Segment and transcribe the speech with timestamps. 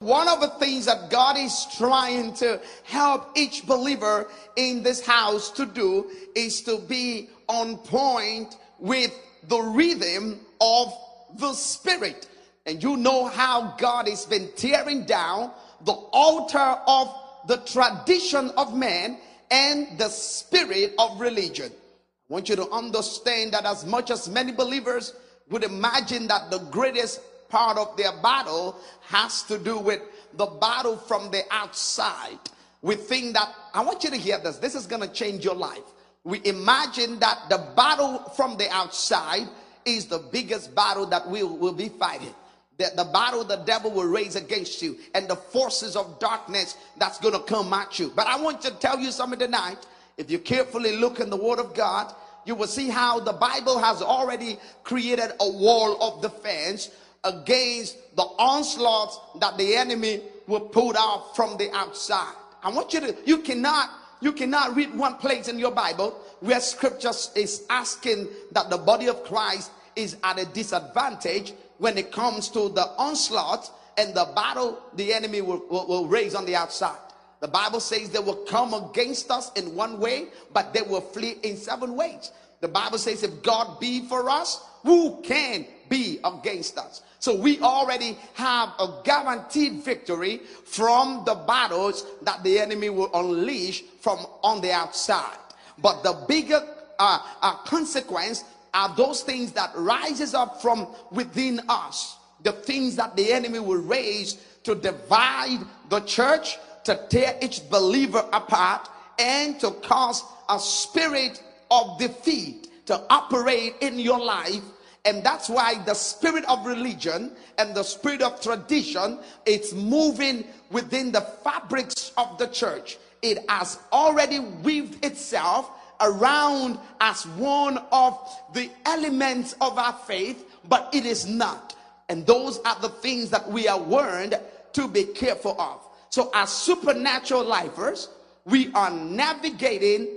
[0.00, 5.50] One of the things that God is trying to help each believer in this house
[5.52, 9.10] to do is to be on point with
[9.48, 10.92] the rhythm of
[11.38, 12.28] the Spirit.
[12.66, 15.50] And you know how God has been tearing down
[15.86, 17.14] the altar of
[17.46, 19.18] the tradition of man
[19.50, 21.70] and the spirit of religion.
[21.70, 25.14] I want you to understand that as much as many believers
[25.48, 28.76] would imagine that the greatest part of their battle
[29.08, 30.00] has to do with
[30.34, 32.38] the battle from the outside.
[32.82, 35.54] We think that, I want you to hear this, this is going to change your
[35.54, 35.82] life.
[36.24, 39.46] We imagine that the battle from the outside
[39.84, 42.34] is the biggest battle that we will be fighting.
[42.78, 47.18] The, the battle the devil will raise against you and the forces of darkness that's
[47.18, 48.12] going to come at you.
[48.14, 49.86] But I want to tell you something tonight.
[50.18, 52.12] If you carefully look in the Word of God,
[52.44, 56.90] you will see how the Bible has already created a wall of defense
[57.24, 62.34] against the onslaughts that the enemy will put out from the outside.
[62.62, 66.60] I want you to, you cannot, you cannot read one place in your Bible where
[66.60, 72.48] scripture is asking that the body of Christ is at a disadvantage when it comes
[72.50, 76.98] to the onslaught and the battle the enemy will, will, will raise on the outside.
[77.40, 81.36] The Bible says they will come against us in one way, but they will flee
[81.42, 82.30] in seven ways.
[82.60, 87.02] The Bible says, if God be for us, who can be against us?
[87.18, 93.82] So we already have a guaranteed victory from the battles that the enemy will unleash
[94.00, 95.38] from on the outside.
[95.78, 96.62] But the bigger
[96.98, 103.16] uh, uh, consequence are those things that rises up from within us the things that
[103.16, 109.70] the enemy will raise to divide the church to tear each believer apart and to
[109.82, 114.62] cause a spirit of defeat to operate in your life
[115.06, 121.12] and that's why the spirit of religion and the spirit of tradition it's moving within
[121.12, 128.18] the fabrics of the church it has already weaved itself around as one of
[128.52, 131.74] the elements of our faith, but it is not.
[132.08, 134.38] And those are the things that we are warned
[134.74, 135.80] to be careful of.
[136.10, 138.08] So, as supernatural lifers,
[138.44, 140.08] we are navigating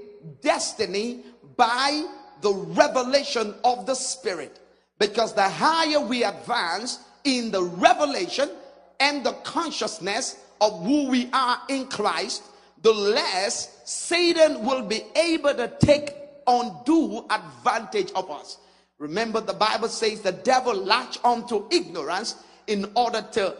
[0.42, 1.24] destiny
[1.56, 2.06] by
[2.42, 4.60] the revelation of the Spirit.
[5.00, 8.50] Because the higher we advance in the revelation
[9.00, 12.44] and the consciousness of who we are in Christ,
[12.82, 16.14] the less Satan will be able to take
[16.46, 18.58] undue advantage of us.
[18.98, 22.36] Remember, the Bible says the devil latch onto ignorance
[22.68, 23.56] in order to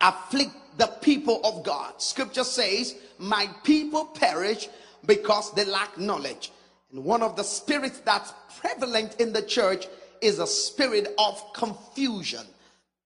[0.00, 2.00] afflict the people of God.
[2.00, 4.68] Scripture says, My people perish
[5.04, 6.52] because they lack knowledge.
[6.92, 9.86] And one of the spirits that's prevalent in the church
[10.20, 12.40] is a spirit of confusion.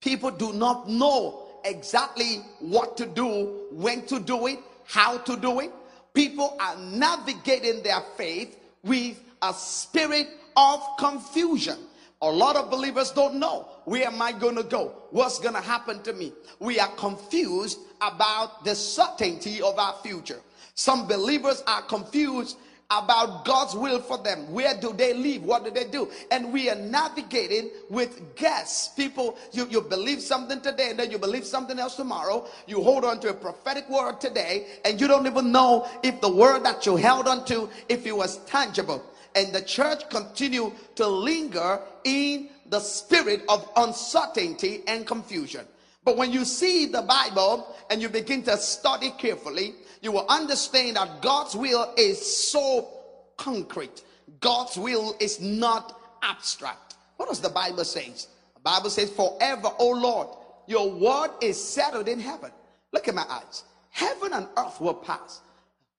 [0.00, 5.60] People do not know exactly what to do, when to do it, how to do
[5.60, 5.70] it.
[6.15, 11.78] People are navigating their faith with a spirit of confusion.
[12.22, 14.94] A lot of believers don't know where am I going to go?
[15.10, 16.32] What's going to happen to me?
[16.59, 20.41] We are confused about the certainty of our future.
[20.75, 22.56] Some believers are confused
[22.90, 24.52] about God's will for them.
[24.52, 25.44] Where do they live?
[25.44, 26.10] What do they do?
[26.30, 28.92] And we are navigating with guess.
[28.94, 32.46] People, you, you believe something today and then you believe something else tomorrow.
[32.66, 36.28] You hold on to a prophetic word today and you don't even know if the
[36.28, 39.04] word that you held on to, if it was tangible.
[39.36, 45.64] And the church continue to linger in the spirit of uncertainty and confusion.
[46.04, 50.97] But when you see the Bible and you begin to study carefully, you will understand
[50.97, 52.88] that God's will is so
[53.37, 54.03] concrete.
[54.41, 56.94] God's will is not abstract.
[57.16, 58.11] What does the Bible say?
[58.55, 60.28] The Bible says, Forever, O Lord,
[60.66, 62.50] your word is settled in heaven.
[62.93, 63.65] Look at my eyes.
[63.91, 65.41] Heaven and earth will pass.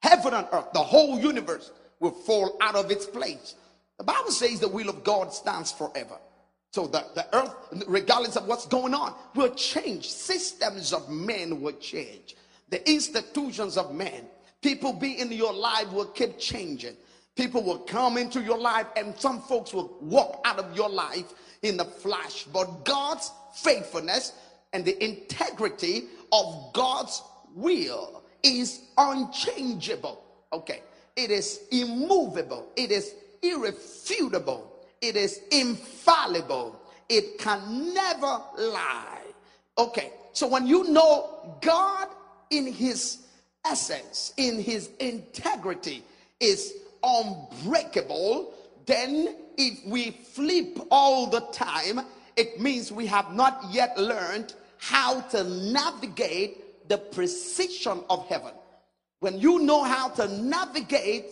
[0.02, 3.56] Heaven and earth, the whole universe will fall out of its place.
[3.98, 6.18] The Bible says the will of God stands forever.
[6.72, 7.54] So the, the earth,
[7.88, 10.10] regardless of what's going on, will change.
[10.10, 12.36] Systems of men will change
[12.72, 14.26] the institutions of man.
[14.62, 16.96] People be in your life will keep changing.
[17.36, 21.34] People will come into your life, and some folks will walk out of your life
[21.62, 22.44] in the flash.
[22.46, 24.34] But God's faithfulness
[24.74, 27.22] and the integrity of God's
[27.56, 30.24] will is unchangeable.
[30.54, 30.82] Okay,
[31.16, 34.72] it is immovable, it is irrefutable,
[35.02, 36.80] it is infallible,
[37.10, 39.24] it can never lie.
[39.78, 42.10] Okay, so when you know God
[42.52, 43.18] in his
[43.66, 46.04] essence, in his integrity,
[46.40, 48.54] is unbreakable,
[48.86, 52.02] then if we flip all the time,
[52.36, 58.52] it means we have not yet learned how to navigate the precision of heaven.
[59.20, 61.26] When you know how to navigate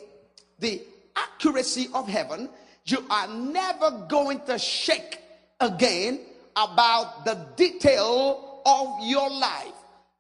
[0.60, 0.81] the
[1.15, 2.50] accuracy of heaven,
[2.86, 5.19] you are never going to shake
[5.60, 6.19] again
[6.56, 9.78] about the detail of your life.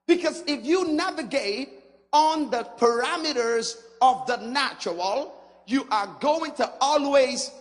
[0.09, 1.69] Because if you navigate
[2.11, 5.35] on the parameters of the natural,
[5.67, 7.51] you are going to always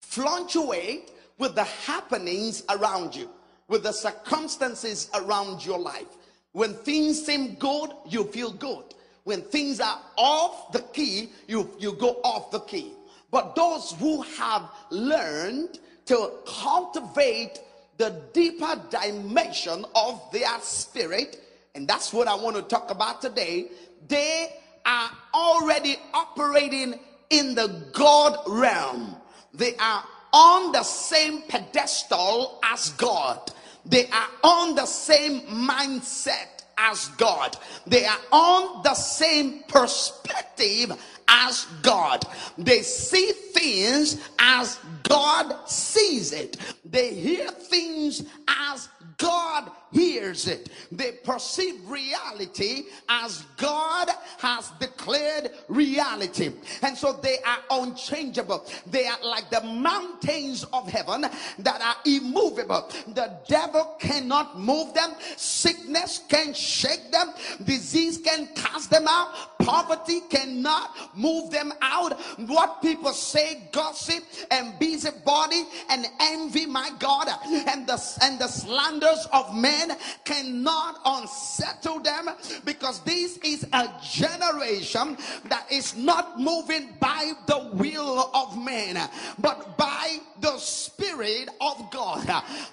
[0.00, 3.28] fluctuate with the happenings around you,
[3.68, 6.06] with the circumstances around your life.
[6.52, 8.94] When things seem good, you feel good.
[9.24, 12.92] When things are off the key, you, you go off the key.
[13.30, 17.60] But those who have learned to cultivate
[17.98, 21.40] the deeper dimension of their spirit,
[21.74, 23.68] and that's what I want to talk about today,
[24.08, 24.54] they
[24.84, 26.98] are already operating
[27.30, 29.16] in the God realm.
[29.52, 33.52] They are on the same pedestal as God.
[33.84, 37.56] They are on the same mindset as God.
[37.86, 40.92] They are on the same perspective
[41.28, 42.24] as God.
[42.58, 44.78] They see things as
[45.08, 46.56] God sees it.
[46.84, 48.88] They hear things as
[49.18, 50.68] God hears it.
[50.92, 56.52] They perceive reality as God has declared reality.
[56.82, 58.66] And so they are unchangeable.
[58.86, 62.90] They are like the mountains of heaven that are immovable.
[63.08, 67.32] The devil cannot move them, sickness can shake them,
[67.64, 72.18] disease can cast them out, poverty cannot move them out.
[72.46, 77.28] What people say, gossip and busybody and envy, my God,
[77.68, 79.92] and the and the slanders of men
[80.24, 82.30] cannot unsettle them
[82.64, 85.16] because this is a generation
[85.48, 92.26] that is not moving by the will of man, but by the Spirit of God.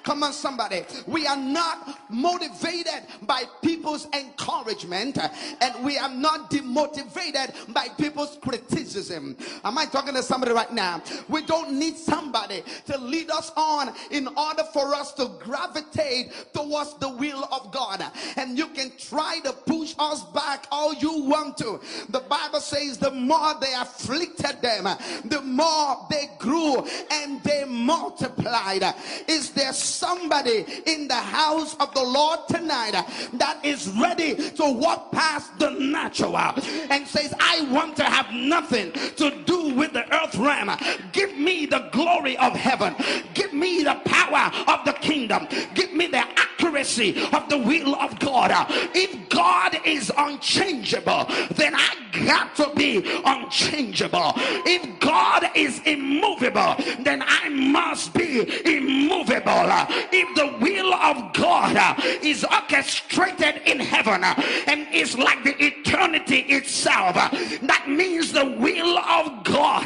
[0.04, 0.84] Come on, somebody.
[1.08, 5.18] We are not motivated by people's encouragement
[5.62, 9.38] and we are not demotivated by people's criticism.
[9.64, 11.02] Am I talking to somebody right now?
[11.30, 16.96] We don't need somebody to lead us on in order for us to gravitate towards
[16.96, 18.04] the will of God.
[18.38, 21.80] And you can try to push us back all you want to.
[22.10, 24.86] The Bible says the more they afflicted them,
[25.26, 28.84] the more they grew and they multiplied.
[29.28, 35.12] Is there somebody in the house of the Lord tonight that is ready to walk
[35.12, 40.36] past the natural and says, I want to have nothing to do with the earth
[40.36, 40.72] realm.
[41.12, 42.96] Give me the glory of heaven.
[43.34, 45.43] Give me the power of the kingdom.
[45.74, 48.52] Give me the accuracy of the will of God.
[48.96, 51.26] If God is unchangeable,
[51.56, 51.96] then I
[52.26, 54.34] got to be unchangeable.
[54.66, 59.70] If God is immovable, then I must be immovable.
[60.12, 67.16] If the will of God is orchestrated in heaven and is like the eternity itself,
[67.16, 69.86] that means the will of God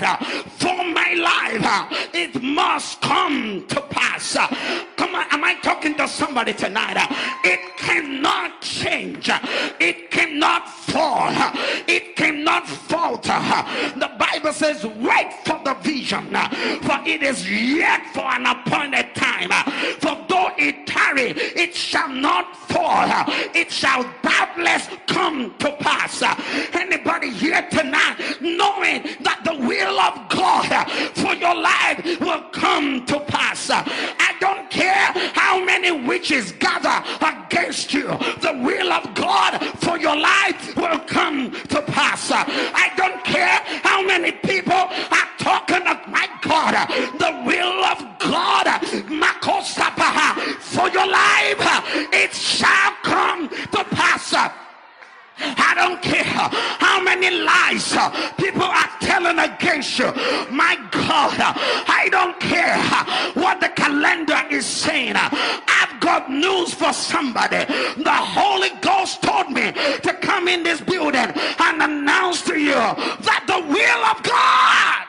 [0.57, 4.35] for my life, it must come to pass.
[4.95, 6.97] Come on, am I talking to somebody tonight?
[7.43, 9.29] It cannot change,
[9.79, 11.31] it cannot fall,
[11.87, 13.39] it cannot falter.
[13.99, 16.27] The Bible says, wait for the vision,
[16.81, 19.49] for it is yet for an appointed time.
[19.99, 23.07] For though it tarry, it shall not fall,
[23.53, 26.23] it shall doubtless come to pass.
[26.73, 33.19] Anybody here tonight knowing that the will of God for your life will come to
[33.21, 33.69] pass?
[33.69, 35.13] I don't care
[35.87, 38.07] many witches gather against you,
[38.41, 42.31] the will of God for your life will come to pass.
[42.31, 46.87] I don't care how many people are talking of my God,
[47.19, 48.67] the will of God
[50.59, 51.57] for your life,
[52.13, 53.96] it shall come to pass.
[55.39, 57.95] I don't care how many lies
[58.37, 60.11] people are telling against you.
[60.51, 61.35] My God,
[61.87, 62.77] I don't care
[63.33, 65.15] what the calendar is saying.
[65.15, 67.65] I've got news for somebody.
[68.01, 73.43] The Holy Ghost told me to come in this building and announce to you that
[73.47, 75.07] the will of God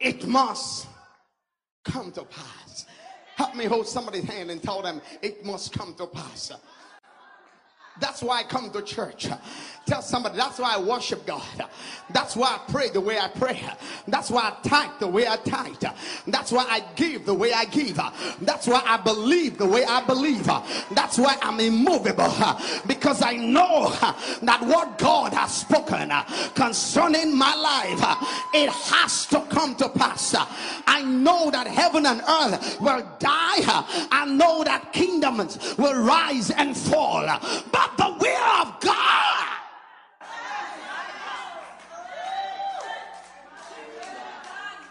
[0.00, 0.86] it must
[1.84, 2.57] come to pass.
[3.38, 6.50] Help me hold somebody's hand and tell them it must come to pass.
[8.00, 9.28] That's why I come to church.
[9.86, 11.42] Tell somebody that's why I worship God.
[12.10, 13.62] That's why I pray the way I pray.
[14.06, 15.82] That's why I tithe the way I tithe.
[16.26, 17.98] That's why I give the way I give.
[18.42, 20.44] That's why I believe the way I believe.
[20.90, 22.34] That's why I'm immovable
[22.86, 23.88] because I know
[24.42, 26.12] that what God has spoken
[26.54, 28.18] concerning my life,
[28.52, 30.34] it has to come to pass.
[30.86, 33.64] I know that heaven and earth will die.
[34.12, 37.26] I know that kingdoms will rise and fall.
[37.72, 39.48] But the will of God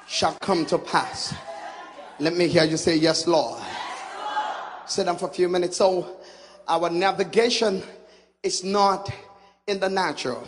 [0.08, 1.34] shall come to pass.
[2.20, 3.62] Let me hear you say, Yes, Lord.
[4.88, 5.78] Sit down for a few minutes.
[5.78, 6.18] So,
[6.68, 7.84] our navigation
[8.42, 9.12] is not
[9.68, 10.48] in the natural.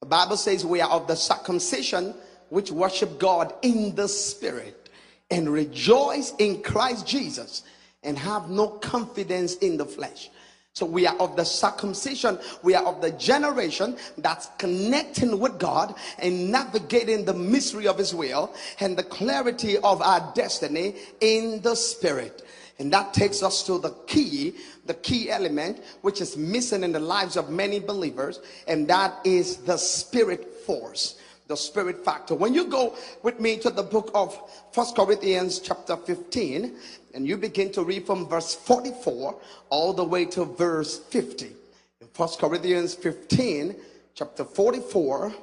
[0.00, 2.14] The Bible says we are of the circumcision
[2.50, 4.90] which worship God in the spirit
[5.30, 7.62] and rejoice in Christ Jesus
[8.02, 10.30] and have no confidence in the flesh.
[10.74, 12.38] So we are of the circumcision.
[12.62, 18.14] We are of the generation that's connecting with God and navigating the mystery of his
[18.14, 22.42] will and the clarity of our destiny in the spirit.
[22.78, 24.54] And that takes us to the key,
[24.86, 28.40] the key element, which is missing in the lives of many believers.
[28.66, 32.34] And that is the spirit force the spirit factor.
[32.34, 34.38] When you go with me to the book of
[34.72, 36.74] First Corinthians chapter 15,
[37.14, 39.38] and you begin to read from verse 44
[39.70, 41.52] all the way to verse 50.
[42.00, 43.74] In First Corinthians 15,
[44.14, 45.34] chapter 44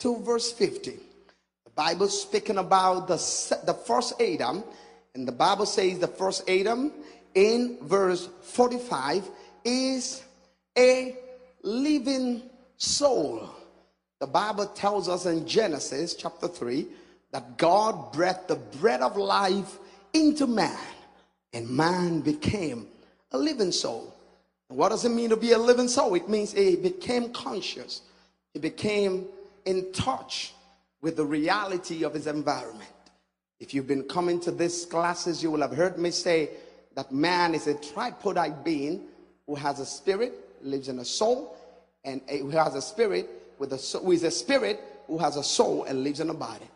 [0.00, 0.90] to verse 50.
[1.64, 3.16] The Bible speaking about the,
[3.66, 4.64] the first Adam,
[5.14, 6.92] and the Bible says the first Adam
[7.34, 9.28] in verse 45
[9.64, 10.22] is
[10.76, 11.16] a
[11.62, 12.42] living
[12.76, 13.48] soul.
[14.20, 16.86] The Bible tells us in Genesis chapter 3
[17.32, 19.78] that God breathed the breath of life
[20.12, 20.78] into man,
[21.52, 22.86] and man became
[23.32, 24.14] a living soul.
[24.68, 26.14] what does it mean to be a living soul?
[26.14, 28.02] It means he became conscious,
[28.54, 29.26] he became
[29.64, 30.54] in touch
[31.02, 32.88] with the reality of his environment.
[33.60, 36.50] If you've been coming to these classes, you will have heard me say
[36.94, 39.02] that man is a tripartite being
[39.46, 40.32] who has a spirit,
[40.62, 41.56] lives in a soul,
[42.04, 43.28] and who has a spirit
[43.58, 46.66] with a who is a spirit who has a soul and lives in a body.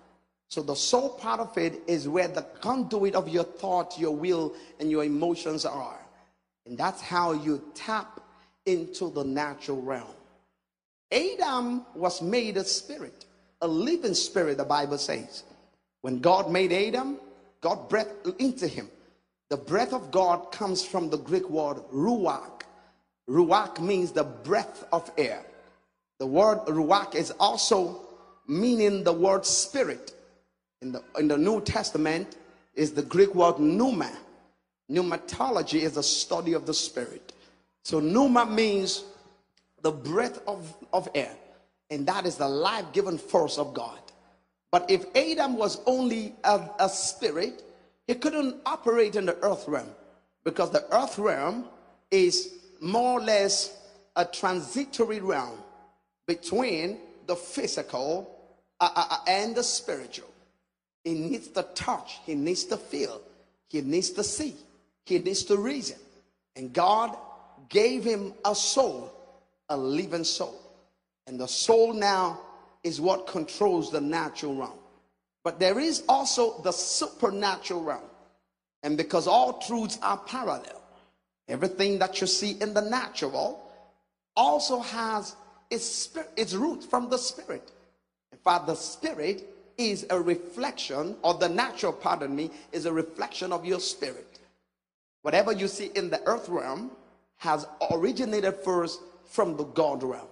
[0.49, 4.55] So the soul part of it is where the conduit of your thought, your will,
[4.79, 6.01] and your emotions are.
[6.67, 8.21] And that's how you tap
[8.65, 10.09] into the natural realm.
[11.13, 13.27] Adam was made a spirit,
[13.63, 15.45] a living spirit, the Bible says.
[16.01, 17.19] When God made Adam,
[17.61, 18.89] God breathed into him.
[19.49, 22.63] The breath of God comes from the Greek word ruach.
[23.29, 25.45] Ruach means the breath of air.
[26.19, 28.01] The word ruach is also
[28.49, 30.15] meaning the word spirit.
[30.83, 32.37] In the, in the New Testament
[32.75, 34.11] is the Greek word pneuma.
[34.91, 37.33] Pneumatology is the study of the spirit.
[37.83, 39.05] So pneuma means
[39.83, 41.35] the breath of, of air.
[41.91, 43.99] And that is the life-given force of God.
[44.71, 47.63] But if Adam was only a, a spirit,
[48.07, 49.89] he couldn't operate in the earth realm
[50.45, 51.67] because the earth realm
[52.11, 53.79] is more or less
[54.17, 55.59] a transitory realm
[56.27, 58.39] between the physical
[58.81, 60.29] uh, uh, uh, and the spiritual.
[61.07, 63.21] He needs to touch, he needs to feel,
[63.69, 64.57] he needs to see,
[65.05, 65.99] he needs to reason.
[66.57, 67.17] And God
[67.69, 69.13] gave him a soul,
[69.69, 70.61] a living soul.
[71.29, 72.41] And the soul now
[72.83, 74.81] is what controls the natural realm.
[75.45, 78.11] But there is also the supernatural realm.
[78.83, 80.83] And because all truths are parallel,
[81.47, 83.63] everything that you see in the natural
[84.35, 85.37] also has
[85.71, 87.71] its, spirit, its root from the spirit.
[88.33, 93.53] In fact, the spirit is a reflection, or the natural, pardon me, is a reflection
[93.53, 94.39] of your spirit.
[95.23, 96.91] Whatever you see in the earth realm
[97.39, 100.29] has originated first from the God realm.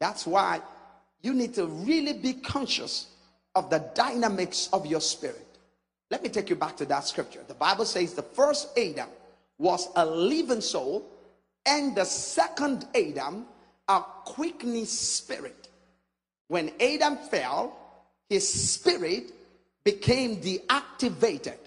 [0.00, 0.60] That's why
[1.22, 3.08] you need to really be conscious
[3.54, 5.46] of the dynamics of your spirit.
[6.10, 7.40] Let me take you back to that scripture.
[7.46, 9.08] The Bible says the first Adam
[9.58, 11.04] was a living soul,
[11.66, 13.46] and the second Adam
[13.88, 15.68] a quickening spirit.
[16.48, 17.76] When Adam fell,
[18.28, 19.32] his spirit
[19.84, 21.58] became deactivated.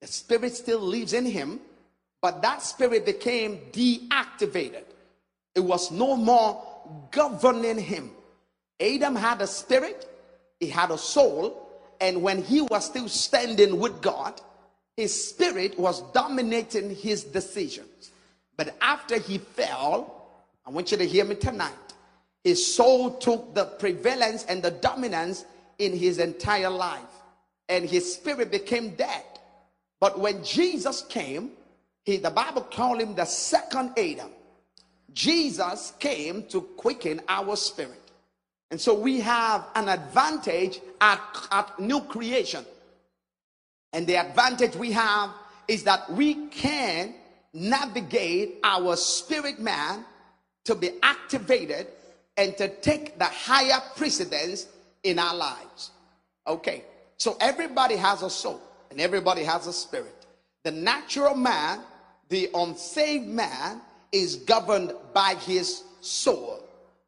[0.00, 1.60] The spirit still lives in him,
[2.20, 4.84] but that spirit became deactivated.
[5.54, 6.62] It was no more
[7.10, 8.10] governing him.
[8.80, 10.08] Adam had a spirit,
[10.60, 11.64] he had a soul,
[12.00, 14.40] and when he was still standing with God,
[14.96, 18.10] his spirit was dominating his decisions.
[18.56, 20.28] But after he fell,
[20.66, 21.72] I want you to hear me tonight.
[22.42, 25.44] His soul took the prevalence and the dominance
[25.78, 27.00] in his entire life,
[27.68, 29.24] and his spirit became dead.
[30.00, 31.52] But when Jesus came,
[32.04, 34.30] he, the Bible called him the second Adam.
[35.12, 38.00] Jesus came to quicken our spirit.
[38.70, 42.64] And so we have an advantage at, at new creation.
[43.92, 45.30] And the advantage we have
[45.68, 47.14] is that we can
[47.52, 50.04] navigate our spirit man
[50.64, 51.86] to be activated
[52.36, 54.66] and to take the higher precedence
[55.04, 55.92] in our lives.
[56.46, 56.84] Okay,
[57.16, 60.26] so everybody has a soul and everybody has a spirit.
[60.64, 61.80] The natural man,
[62.28, 63.80] the unsaved man,
[64.12, 66.62] is governed by his soul,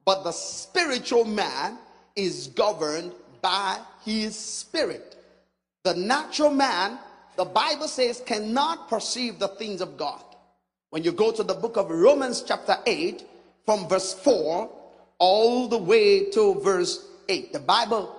[0.05, 1.79] but the spiritual man
[2.15, 3.13] is governed
[3.43, 5.17] by his spirit.
[5.85, 6.99] The natural man,
[7.37, 10.23] the Bible says, cannot perceive the things of God.
[10.91, 13.25] When you go to the book of Romans, chapter 8,
[13.65, 14.71] from verse 4
[15.19, 18.17] all the way to verse 8, the Bible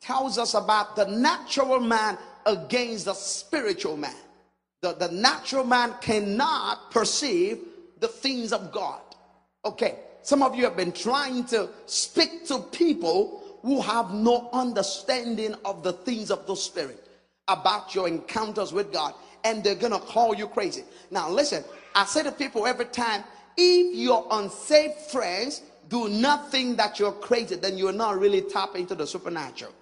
[0.00, 4.14] tells us about the natural man against the spiritual man.
[4.82, 7.58] The, the natural man cannot perceive
[7.98, 9.00] the things of God.
[9.64, 15.54] Okay, some of you have been trying to speak to people who have no understanding
[15.64, 17.06] of the things of the spirit
[17.48, 19.14] about your encounters with God,
[19.44, 20.84] and they're gonna call you crazy.
[21.10, 21.62] Now, listen,
[21.94, 23.22] I say to people every time
[23.56, 28.94] if your unsafe friends do nothing that you're crazy, then you're not really tapping into
[28.94, 29.72] the supernatural.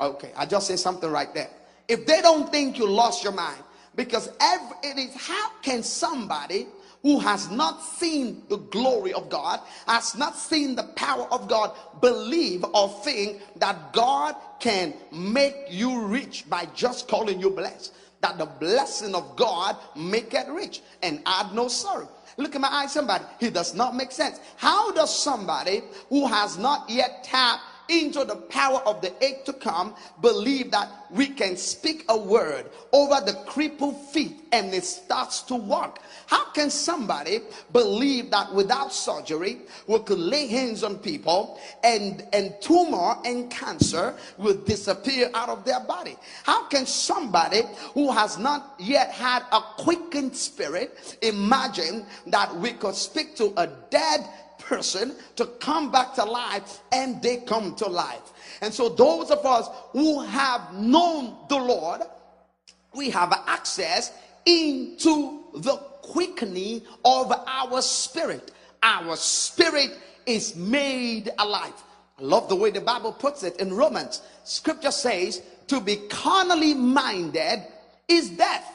[0.00, 1.50] Okay, I just say something right there.
[1.88, 3.62] If they don't think you lost your mind,
[3.94, 6.66] because every, it is how can somebody
[7.02, 11.76] who has not seen the glory of God, has not seen the power of God,
[12.00, 17.92] believe or think that God can make you rich by just calling you blessed.
[18.20, 22.08] That the blessing of God make it rich and add no sorrow.
[22.36, 23.24] Look at my eyes, somebody.
[23.40, 24.40] It does not make sense.
[24.56, 27.62] How does somebody who has not yet tapped
[27.92, 32.70] into the power of the age to come believe that we can speak a word
[32.92, 36.00] over the crippled feet and it starts to walk.
[36.26, 37.40] How can somebody
[37.72, 44.14] believe that without surgery we could lay hands on people and, and tumor and cancer
[44.38, 46.16] will disappear out of their body?
[46.44, 47.62] How can somebody
[47.94, 53.66] who has not yet had a quickened spirit imagine that we could speak to a
[53.90, 54.28] dead
[54.64, 58.32] person to come back to life and they come to life.
[58.60, 62.02] And so, those of us who have known the Lord,
[62.94, 64.12] we have access
[64.46, 68.50] into the quickening of our spirit.
[68.82, 69.90] Our spirit
[70.26, 71.74] is made alive.
[72.18, 74.22] I love the way the Bible puts it in Romans.
[74.44, 77.64] Scripture says, to be carnally minded
[78.08, 78.70] is death,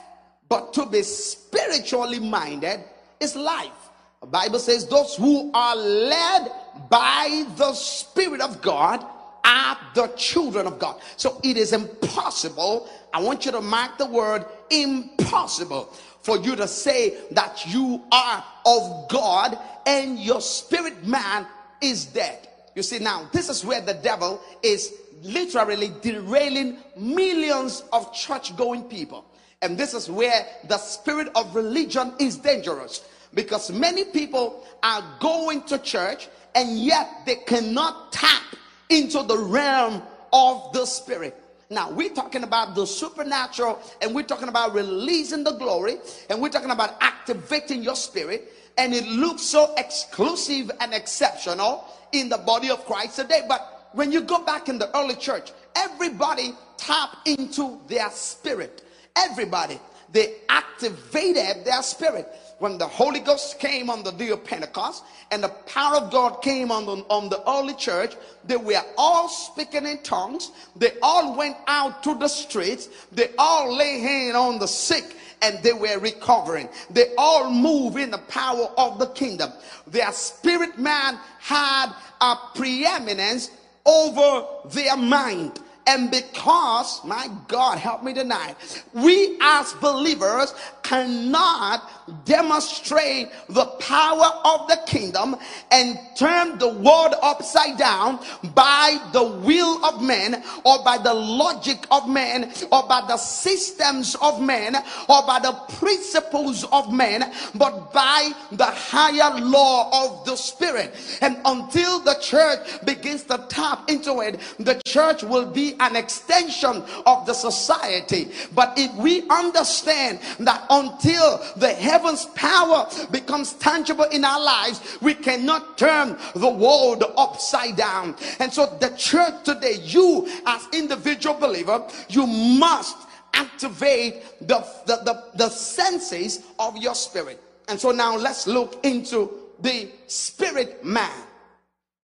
[0.49, 2.83] but to be spiritually minded
[3.19, 3.86] is life.
[4.27, 6.51] The Bible says, those who are led
[6.89, 9.05] by the Spirit of God
[9.45, 10.99] are the children of God.
[11.15, 12.89] So it is impossible.
[13.13, 15.85] I want you to mark the word impossible
[16.23, 21.47] for you to say that you are of God and your spirit man
[21.81, 22.49] is dead.
[22.75, 28.83] You see, now this is where the devil is literally derailing millions of church going
[28.83, 29.23] people.
[29.61, 35.61] And this is where the spirit of religion is dangerous because many people are going
[35.63, 38.41] to church and yet they cannot tap
[38.89, 40.01] into the realm
[40.33, 41.35] of the spirit.
[41.69, 45.97] Now, we're talking about the supernatural and we're talking about releasing the glory
[46.29, 48.53] and we're talking about activating your spirit.
[48.77, 53.41] And it looks so exclusive and exceptional in the body of Christ today.
[53.47, 58.83] But when you go back in the early church, everybody tapped into their spirit.
[59.17, 59.79] Everybody,
[60.11, 62.27] they activated their spirit
[62.59, 66.41] when the Holy Ghost came on the day of Pentecost and the power of God
[66.41, 68.15] came on the, on the early church,
[68.45, 70.51] they were all speaking in tongues.
[70.75, 72.89] They all went out to the streets.
[73.11, 76.67] They all lay hand on the sick and they were recovering.
[76.89, 79.51] They all move in the power of the kingdom.
[79.85, 83.51] Their spirit man had a preeminence
[83.85, 85.59] over their mind.
[85.85, 88.55] And because, my God, help me tonight,
[88.93, 91.89] we as believers cannot
[92.25, 95.35] demonstrate the power of the kingdom
[95.71, 98.19] and turn the world upside down
[98.55, 104.15] by the will of men or by the logic of men or by the systems
[104.21, 104.75] of men
[105.09, 110.93] or by the principles of men, but by the higher law of the spirit.
[111.21, 116.83] And until the church begins to tap into it, the church will be an extension
[117.05, 118.31] of the society.
[118.53, 125.13] But if we understand that until the heavens power becomes tangible in our lives, we
[125.13, 128.15] cannot turn the world upside down.
[128.39, 132.97] And so the church today, you as individual believer, you must
[133.33, 137.41] activate the, the, the, the senses of your spirit.
[137.67, 141.23] And so now let's look into the spirit man.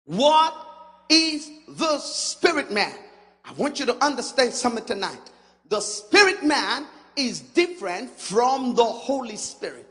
[0.05, 0.55] What
[1.09, 2.95] is the spirit man?
[3.45, 5.31] I want you to understand something tonight.
[5.69, 9.87] The spirit man is different from the Holy Spirit.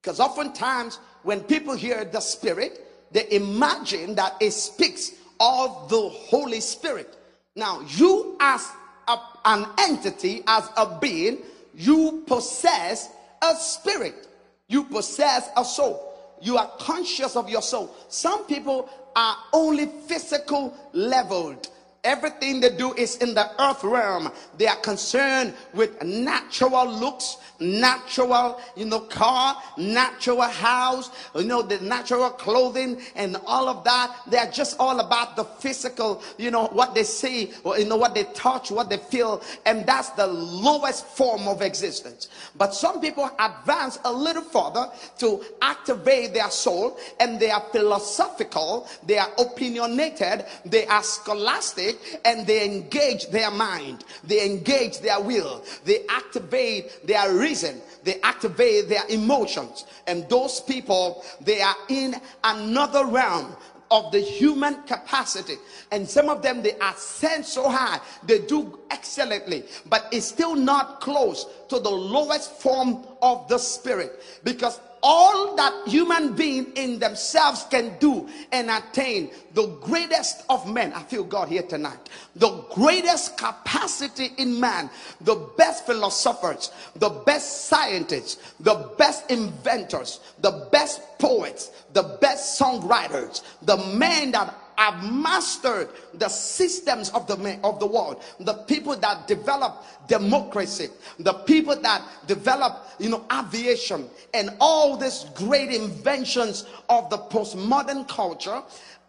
[0.00, 6.60] Because oftentimes, when people hear the Spirit, they imagine that it speaks of the Holy
[6.60, 7.16] Spirit.
[7.56, 8.70] Now, you as
[9.08, 11.38] a, an entity, as a being,
[11.74, 13.10] you possess
[13.42, 14.28] a spirit,
[14.68, 16.06] you possess a soul.
[16.42, 17.94] You are conscious of your soul.
[18.08, 21.68] Some people are only physical leveled
[22.02, 24.32] Everything they do is in the earth realm.
[24.56, 31.78] They are concerned with natural looks, natural, you know, car, natural house, you know, the
[31.80, 34.16] natural clothing and all of that.
[34.28, 38.14] They're just all about the physical, you know, what they see, or, you know, what
[38.14, 39.42] they touch, what they feel.
[39.66, 42.28] And that's the lowest form of existence.
[42.56, 48.88] But some people advance a little further to activate their soul and they are philosophical,
[49.04, 51.89] they are opinionated, they are scholastic
[52.24, 58.88] and they engage their mind, they engage their will, they activate their reason, they activate
[58.88, 59.84] their emotions.
[60.06, 63.54] And those people, they are in another realm
[63.90, 65.56] of the human capacity.
[65.90, 71.00] And some of them, they ascend so high, they do excellently, but it's still not
[71.00, 77.64] close to the lowest form of the spirit because all that human being in themselves
[77.70, 83.36] can do and attain the greatest of men i feel god here tonight the greatest
[83.36, 84.90] capacity in man
[85.22, 93.42] the best philosophers the best scientists the best inventors the best poets the best songwriters
[93.62, 98.22] the men that have mastered the systems of the of the world.
[98.40, 100.88] The people that develop democracy
[101.18, 108.08] the people that develop you know aviation and all these great inventions of the postmodern
[108.08, 108.62] culture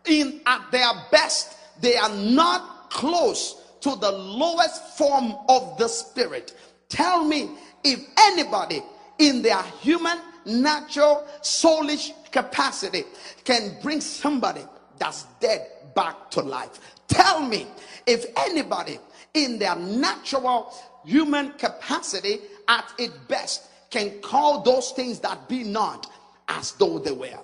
[0.06, 6.56] in at their best they are not close to the lowest form of the spirit.
[6.90, 7.50] Tell me
[7.84, 8.84] if anybody
[9.18, 13.06] in their human natural soulish capacity
[13.44, 14.62] can bring somebody
[15.02, 16.80] that's dead back to life.
[17.08, 17.66] Tell me
[18.06, 19.00] if anybody
[19.34, 20.72] in their natural
[21.04, 26.06] human capacity at its best can call those things that be not
[26.48, 27.40] as though they were.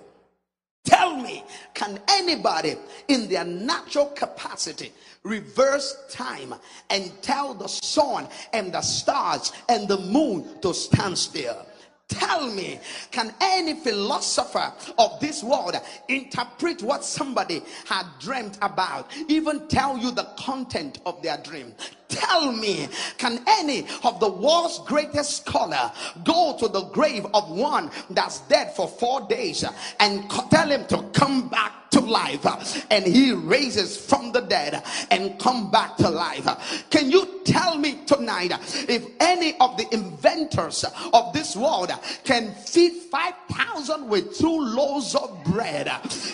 [0.84, 1.42] Tell me,
[1.74, 2.76] can anybody
[3.08, 4.92] in their natural capacity
[5.24, 6.54] reverse time
[6.90, 11.66] and tell the sun and the stars and the moon to stand still?
[12.08, 15.76] Tell me, can any philosopher of this world
[16.08, 21.74] interpret what somebody had dreamt about, even tell you the content of their dream?
[22.08, 25.92] Tell me, can any of the world's greatest scholar
[26.24, 29.64] go to the grave of one that's dead for four days
[30.00, 32.86] and tell him to come back to life?
[32.90, 36.86] And he raises from the dead and come back to life.
[36.90, 38.52] Can you tell me tonight
[38.88, 41.90] if any of the inventors of this world
[42.24, 45.90] can feed 5000 with two loaves of bread?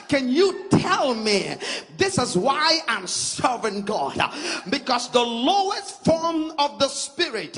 [0.08, 1.56] Can you tell me
[1.96, 4.20] this is why i'm serving god?
[4.70, 5.22] Because the
[5.64, 7.56] lowest form of the spirit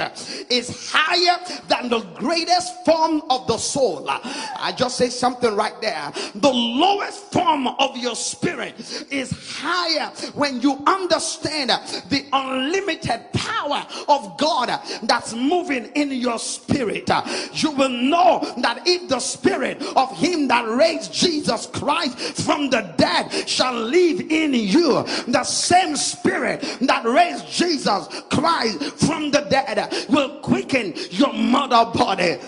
[0.50, 1.38] is higher
[1.68, 7.32] than the greatest form of the soul i just say something right there the lowest
[7.32, 8.74] form of your spirit
[9.10, 11.70] is higher when you understand
[12.08, 14.68] the unlimited power of God
[15.02, 17.10] that's moving in your spirit.
[17.52, 22.94] You will know that if the spirit of him that raised Jesus Christ from the
[22.96, 27.95] dead shall live in you, the same spirit that raised Jesus
[28.30, 32.38] Christ from the dead will quicken your mother body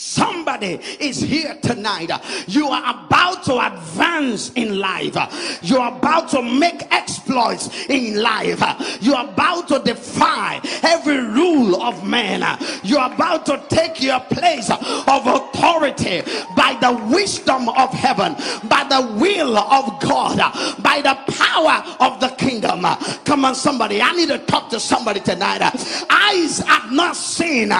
[0.00, 2.12] Somebody is here tonight.
[2.46, 5.16] You are about to advance in life.
[5.60, 8.62] You are about to make exploits in life.
[9.02, 12.44] You are about to defy every rule of man.
[12.84, 16.22] You are about to take your place of authority
[16.56, 18.34] by the wisdom of heaven,
[18.68, 20.38] by the will of God,
[20.80, 22.86] by the power of the kingdom.
[23.24, 24.00] Come on, somebody.
[24.00, 25.60] I need to talk to somebody tonight.
[26.08, 27.72] Eyes have not seen,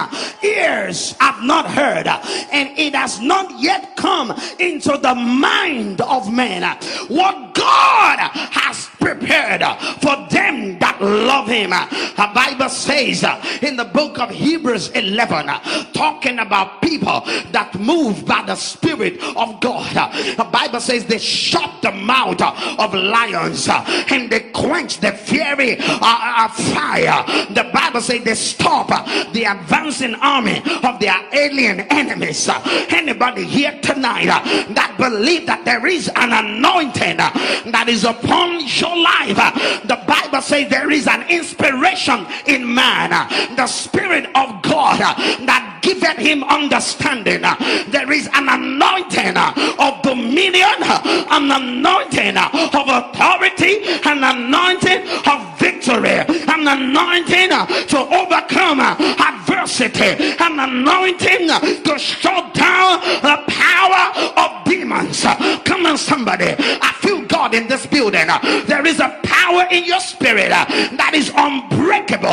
[0.42, 6.62] ears have not heard and it has not yet come into the mind of man
[7.08, 9.62] what God has prepared
[10.00, 11.70] for them that love him.
[11.70, 13.24] The Bible says
[13.62, 15.46] in the book of Hebrews 11,
[15.92, 19.94] talking about people that move by the Spirit of God.
[20.36, 26.54] The Bible says they shut the mouth of lions and they quench the fury of
[26.72, 27.24] fire.
[27.50, 28.88] The Bible says they stop
[29.32, 32.48] the advancing army of their alien enemies.
[32.90, 34.40] Anybody here tonight uh,
[34.74, 37.30] that believe that there is an anointing uh,
[37.74, 39.36] that is upon your life?
[39.36, 39.50] Uh,
[39.84, 43.10] the Bible says there is an inspiration in man,
[43.56, 47.42] the Spirit of God that giveth him understanding.
[47.88, 56.68] There is an anointing of dominion, an anointing of authority, an anointing of victory, an
[56.68, 57.50] anointing
[57.88, 61.48] to overcome adversity, an anointing
[61.88, 64.04] to shut down the power
[64.36, 65.24] of demons.
[65.64, 66.54] Come on, somebody.
[66.58, 68.26] I feel God in this building.
[68.66, 72.28] There is a power in your spirit that is unbreakable.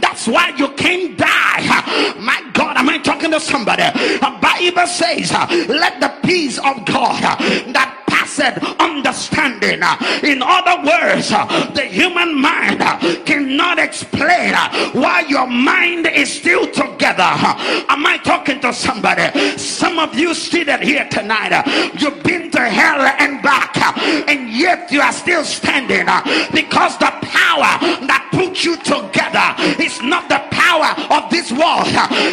[0.00, 2.16] That's why you can't die.
[2.18, 3.82] My God, am I talking to somebody?
[3.82, 5.32] The Bible says,
[5.68, 7.22] Let the peace of God
[7.72, 8.01] that
[8.32, 9.80] passeth understanding.
[10.22, 11.28] In other words,
[11.74, 12.80] the human mind
[13.26, 14.54] cannot explain
[14.92, 17.22] why your mind is still together.
[17.88, 19.58] Am I talking to somebody?
[19.58, 21.52] Some of you seated here tonight,
[21.98, 23.76] you've been to hell and back,
[24.28, 26.06] and yet you are still standing
[26.52, 31.88] because the power that put you together is not the power of this world,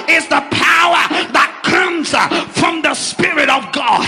[0.07, 2.09] it's the power that comes
[2.57, 4.07] from the Spirit of God.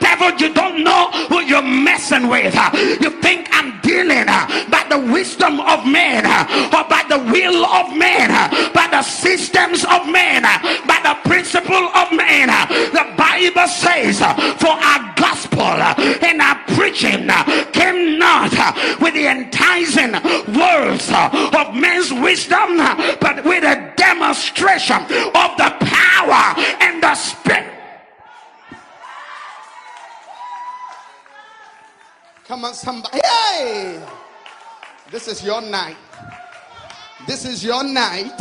[0.00, 2.54] Devil, you don't know who you're messing with.
[2.56, 7.18] Uh, you think I'm dealing uh, by the wisdom of man uh, or by the
[7.18, 8.30] will of man,
[8.72, 10.42] by the systems of man,
[10.86, 12.48] by the principle of man.
[12.92, 14.18] The Bible says,
[14.60, 17.28] For our gospel and our preaching
[17.72, 18.52] came not
[19.00, 20.12] with the enticing
[20.54, 22.76] words of man's wisdom,
[23.20, 27.75] but with a demonstration of the power and the spirit.
[32.46, 33.18] Come on, somebody.
[33.24, 34.00] Hey!
[35.10, 35.96] This is your night.
[37.26, 38.40] This is your night.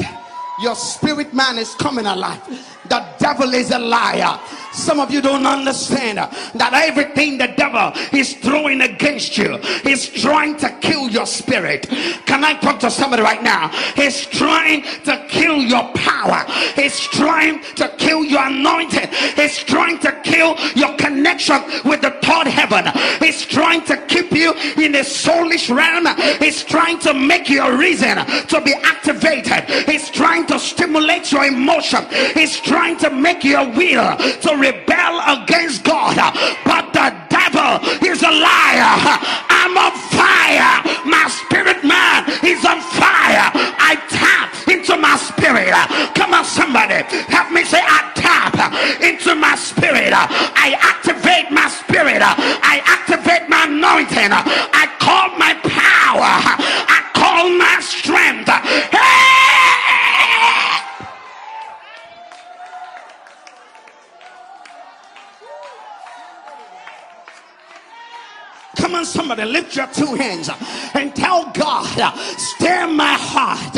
[0.62, 2.42] Your spirit man is coming alive.
[2.90, 4.40] The devil is a liar.
[4.76, 10.58] Some of you don't understand that everything the devil is throwing against you is trying
[10.58, 11.88] to kill your spirit.
[12.26, 13.70] Can I talk to somebody right now?
[13.96, 16.44] He's trying to kill your power.
[16.76, 19.10] He's trying to kill your anointing.
[19.36, 22.92] He's trying to kill your connection with the third heaven.
[23.20, 26.06] He's trying to keep you in the soulish realm.
[26.40, 29.64] He's trying to make your reason to be activated.
[29.88, 32.06] He's trying to stimulate your emotion.
[32.34, 34.10] He's trying trying to make your will
[34.44, 36.18] to rebel against God.
[36.68, 38.94] But the devil is a liar.
[39.48, 40.84] I'm on fire.
[41.08, 43.48] My spirit man is on fire.
[43.80, 45.72] I tap into my spirit.
[46.20, 47.00] Come on, somebody.
[47.32, 47.64] Help me
[69.76, 70.50] your two hands
[70.94, 71.86] and tell God,
[72.38, 73.76] stir my heart.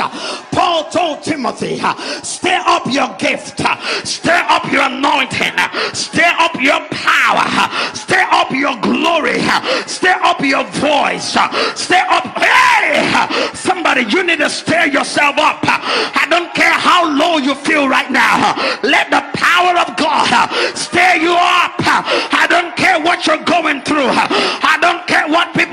[0.51, 1.79] Paul told Timothy,
[2.23, 3.59] stir up your gift,
[4.07, 5.53] stir up your anointing,
[5.93, 7.47] stir up your power,
[7.95, 9.39] stir up your glory,
[9.85, 11.37] stir up your voice,
[11.75, 12.25] stir up.
[12.37, 15.59] Hey, somebody, you need to stir yourself up.
[15.63, 18.53] I don't care how low you feel right now.
[18.83, 20.27] Let the power of God
[20.75, 21.75] stir you up.
[21.79, 24.09] I don't care what you're going through.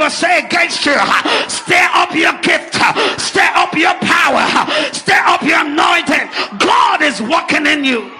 [0.08, 0.92] Say against you.
[1.48, 2.74] Stir up your gift.
[3.20, 4.92] Stir up your power.
[4.92, 6.28] Stir up your anointing.
[6.58, 8.10] God is working in you.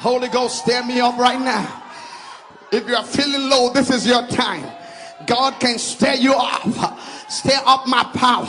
[0.00, 1.82] Holy Ghost, stand me up right now.
[2.72, 4.64] If you are feeling low, this is your time.
[5.26, 6.98] God can stir you up.
[7.28, 8.48] Stir up my power.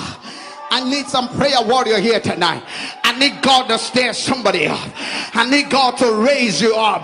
[0.71, 2.63] I need some prayer warrior here tonight.
[3.03, 4.79] I need God to stir somebody up.
[5.35, 7.03] I need God to raise you up.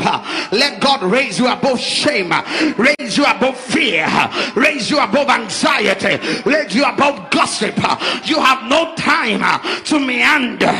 [0.53, 2.31] Let God raise you above shame,
[2.77, 4.07] raise you above fear,
[4.55, 6.15] raise you above anxiety,
[6.49, 7.75] raise you above gossip.
[8.25, 9.43] You have no time
[9.83, 10.71] to meander.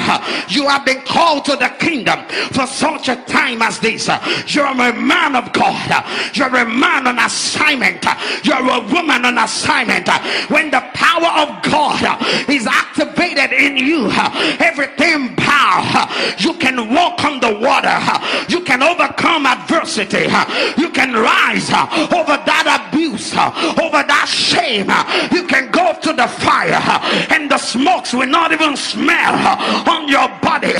[0.47, 4.07] You have been called to the kingdom for such a time as this.
[4.47, 6.05] You're a man of God.
[6.33, 8.05] You're a man on assignment.
[8.43, 10.07] You're a woman on assignment.
[10.49, 14.09] When the power of God is activated in you,
[14.59, 16.07] everything power.
[16.37, 17.97] You can walk on the water.
[18.49, 20.27] You can overcome adversity.
[20.77, 24.89] You can rise over that abuse, over that shame.
[25.35, 26.81] You can go to the fire
[27.33, 29.35] and the smokes will not even smell
[29.87, 30.73] on your body.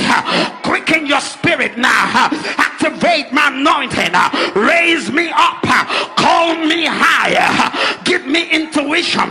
[0.62, 2.30] Quicken your spirit now.
[2.88, 4.14] Activate my anointing.
[4.14, 5.58] Uh, raise me up.
[5.62, 5.84] Uh,
[6.16, 7.36] call me higher.
[7.38, 9.28] Uh, give me intuition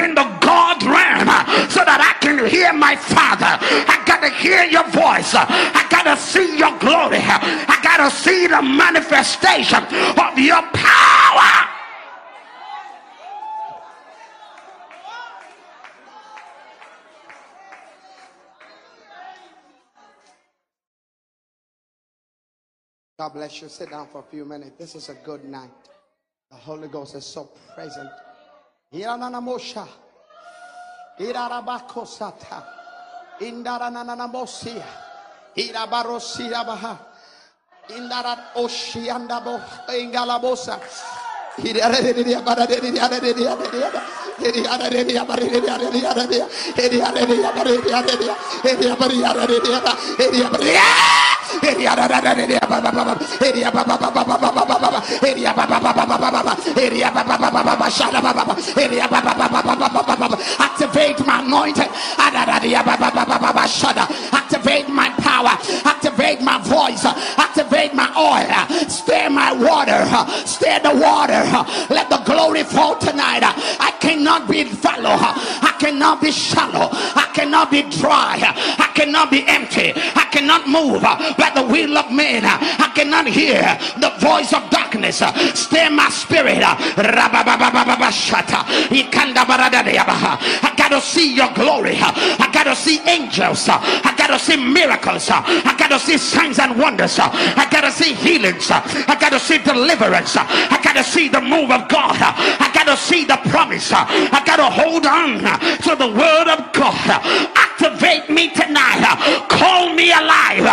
[0.00, 1.28] in the God realm
[1.68, 3.60] so that I can hear my Father.
[3.60, 5.34] I gotta hear your voice.
[5.36, 7.20] I gotta see your glory.
[7.20, 9.84] I gotta see the manifestation
[10.16, 11.73] of your power.
[23.16, 23.68] God bless you.
[23.68, 24.72] Sit down for a few minutes.
[24.76, 25.70] This is a good night.
[26.50, 28.10] The Holy Ghost is so present.
[28.92, 29.86] Irananamosha.
[31.20, 32.64] Irarabakosata.
[33.40, 34.86] Indarananamosia.
[35.56, 36.98] Irabarosirabaha.
[37.90, 39.62] Indarat oshiandabo.
[39.94, 40.80] Ingalabosa.
[60.58, 61.88] Activate my anointing.
[64.32, 65.56] Activate my power.
[65.84, 67.04] Activate my voice.
[67.04, 68.88] Activate my oil.
[68.88, 70.04] Stir my water.
[70.46, 71.44] Stir the water.
[71.94, 73.42] Let the glory fall tonight.
[73.44, 75.16] I cannot be fallow.
[75.16, 76.88] I cannot be shallow.
[76.92, 78.38] I cannot be dry.
[78.40, 79.92] I cannot be empty.
[79.94, 81.02] I cannot move
[81.44, 82.42] by the will of men.
[82.44, 83.60] I cannot hear
[84.00, 85.22] the voice of darkness.
[85.52, 86.62] Stir my spirit.
[86.64, 86.74] I
[90.76, 91.96] gotta see your glory.
[92.00, 93.68] I gotta see angels.
[93.68, 95.28] I gotta see miracles.
[95.30, 97.18] I gotta see signs and wonders.
[97.18, 98.70] I gotta see healings.
[98.70, 100.36] I gotta see deliverance.
[100.38, 102.16] I gotta see the move of God.
[102.20, 103.92] I gotta see the promise.
[103.92, 105.40] I gotta hold on
[105.84, 107.20] to the word of God.
[107.56, 109.02] Activate me tonight.
[109.48, 110.64] Call me alive.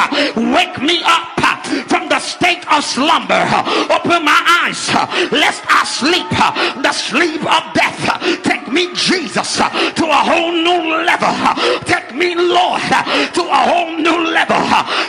[0.52, 1.56] Wake me up uh,
[1.88, 3.44] from the state of slumber.
[3.90, 8.44] Open my eyes uh, lest I sleep uh, the sleep of death.
[8.44, 11.34] Take me, Jesus, to a whole new level.
[11.86, 14.62] Take me, Lord, to a whole new level.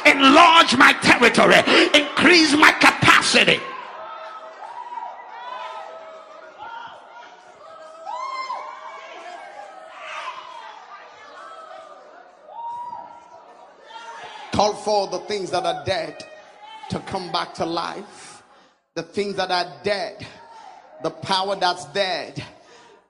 [0.07, 1.61] Enlarge my territory.
[1.94, 3.61] Increase my capacity.
[14.62, 16.25] Call for the things that are dead
[16.88, 18.44] to come back to life.
[18.94, 20.25] The things that are dead,
[21.03, 22.40] the power that's dead,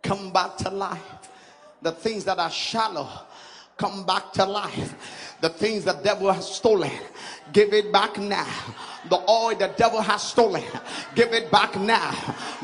[0.03, 1.29] come back to life.
[1.83, 3.07] The things that are shallow,
[3.77, 5.37] come back to life.
[5.43, 6.91] The things the devil has stolen,
[7.53, 8.47] give it back now.
[9.11, 10.63] The oil the devil has stolen,
[11.15, 12.13] give it back now.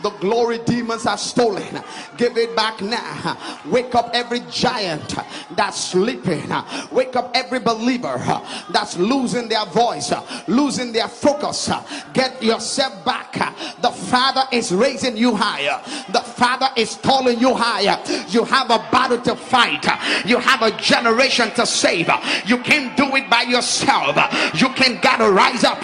[0.02, 1.82] The glory demons have stolen,
[2.16, 3.36] give it back now.
[3.66, 5.16] Wake up every giant
[5.56, 6.50] that's sleeping.
[6.92, 8.16] Wake up every believer
[8.70, 10.12] that's losing their voice,
[10.46, 11.70] losing their focus.
[12.14, 13.34] Get yourself back.
[13.82, 15.82] The Father is raising you higher.
[16.12, 18.00] The Father is calling you higher.
[18.28, 19.84] You have a battle to fight.
[20.24, 22.08] You have a generation to save.
[22.46, 24.16] You can't do it by yourself.
[24.54, 25.80] You can gotta rise up.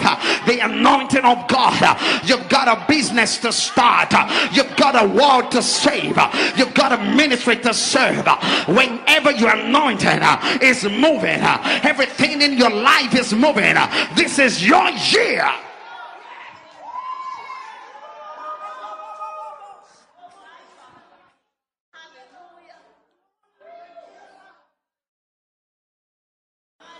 [0.47, 1.99] The anointing of God.
[2.23, 4.13] You've got a business to start.
[4.53, 6.17] You've got a world to save.
[6.57, 8.25] You've got a ministry to serve.
[8.67, 10.21] Whenever your anointing
[10.61, 11.41] is moving,
[11.83, 13.75] everything in your life is moving.
[14.15, 15.45] This is your year.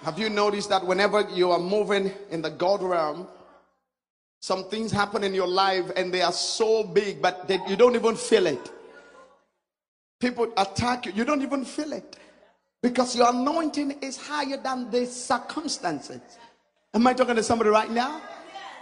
[0.05, 3.27] Have you noticed that whenever you are moving in the God realm,
[4.39, 8.15] some things happen in your life and they are so big, but you don't even
[8.15, 8.71] feel it.
[10.19, 12.19] People attack you, you don't even feel it
[12.83, 16.21] because your anointing is higher than the circumstances.
[16.93, 18.21] Am I talking to somebody right now?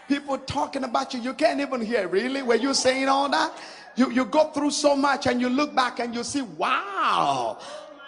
[0.10, 2.10] People talking about you, you can't even hear.
[2.10, 2.42] Really?
[2.42, 3.58] Were you saying all that?
[3.96, 7.60] You, you go through so much and you look back and you see, wow,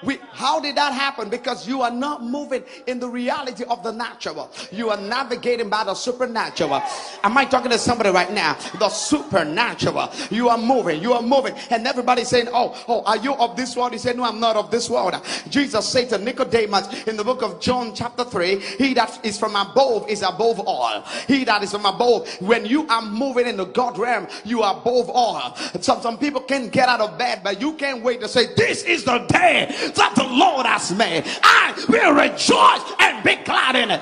[0.04, 1.30] we, how did that happen?
[1.30, 4.52] Because you are not moving in the reality of the natural.
[4.72, 6.82] You are navigating by the supernatural.
[7.24, 8.58] Am I talking to somebody right now?
[8.78, 10.12] The supernatural.
[10.30, 11.02] You are moving.
[11.02, 11.56] You are moving.
[11.70, 13.94] And everybody saying, Oh, oh, are you of this world?
[13.94, 15.16] He said, No, I'm not of this world.
[15.50, 19.56] Jesus said to Nicodemus in the book of John, chapter 3, He that is from
[19.56, 21.02] above is above all.
[21.28, 22.28] He that is from above.
[22.42, 25.56] When you are moving in the God realm, you are above all.
[25.80, 28.84] Some, some people can get out of bed, but you can't wait to say, This
[28.84, 31.24] is the day that the Lord has made.
[31.44, 34.02] I will rejoice and be glad in it.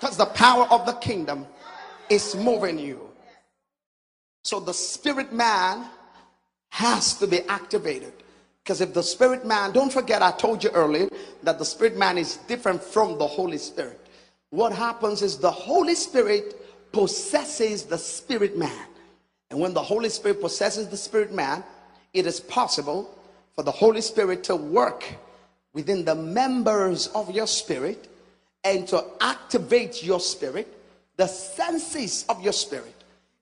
[0.00, 1.46] Because the power of the kingdom
[2.10, 3.08] is moving you.
[4.44, 5.86] So the spirit man
[6.70, 8.12] has to be activated.
[8.62, 11.08] Because if the spirit man, don't forget, I told you earlier
[11.42, 14.00] that the spirit man is different from the Holy Spirit.
[14.50, 18.86] What happens is the Holy Spirit possesses the spirit man.
[19.50, 21.64] And when the Holy Spirit possesses the spirit man,
[22.14, 23.10] it is possible
[23.54, 25.04] for the Holy Spirit to work
[25.72, 28.08] within the members of your spirit
[28.64, 30.68] and to activate your spirit,
[31.16, 32.94] the senses of your spirit,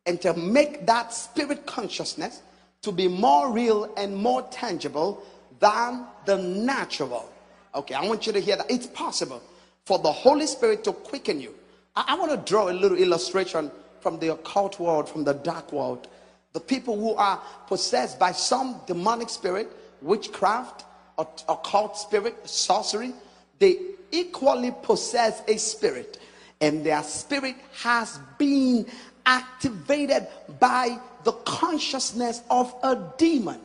[0.06, 2.42] and to make that spirit consciousness
[2.82, 5.22] to be more real and more tangible
[5.58, 7.30] than the natural.
[7.74, 8.70] Okay, I want you to hear that.
[8.70, 9.42] It's possible
[9.84, 11.54] for the Holy Spirit to quicken you.
[11.94, 15.72] I, I want to draw a little illustration from the occult world, from the dark
[15.72, 16.08] world.
[16.52, 19.70] The people who are possessed by some demonic spirit,
[20.02, 20.84] witchcraft,
[21.18, 23.12] occult spirit, sorcery,
[23.58, 23.78] they
[24.10, 26.18] equally possess a spirit,
[26.60, 28.86] and their spirit has been
[29.26, 30.26] activated
[30.58, 33.60] by the consciousness of a demon.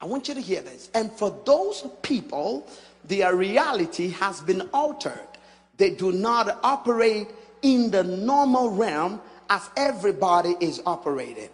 [0.00, 0.90] I want you to hear this.
[0.94, 2.68] And for those people,
[3.04, 5.28] their reality has been altered.
[5.76, 7.28] They do not operate
[7.62, 9.20] in the normal realm
[9.50, 11.48] as everybody is operating.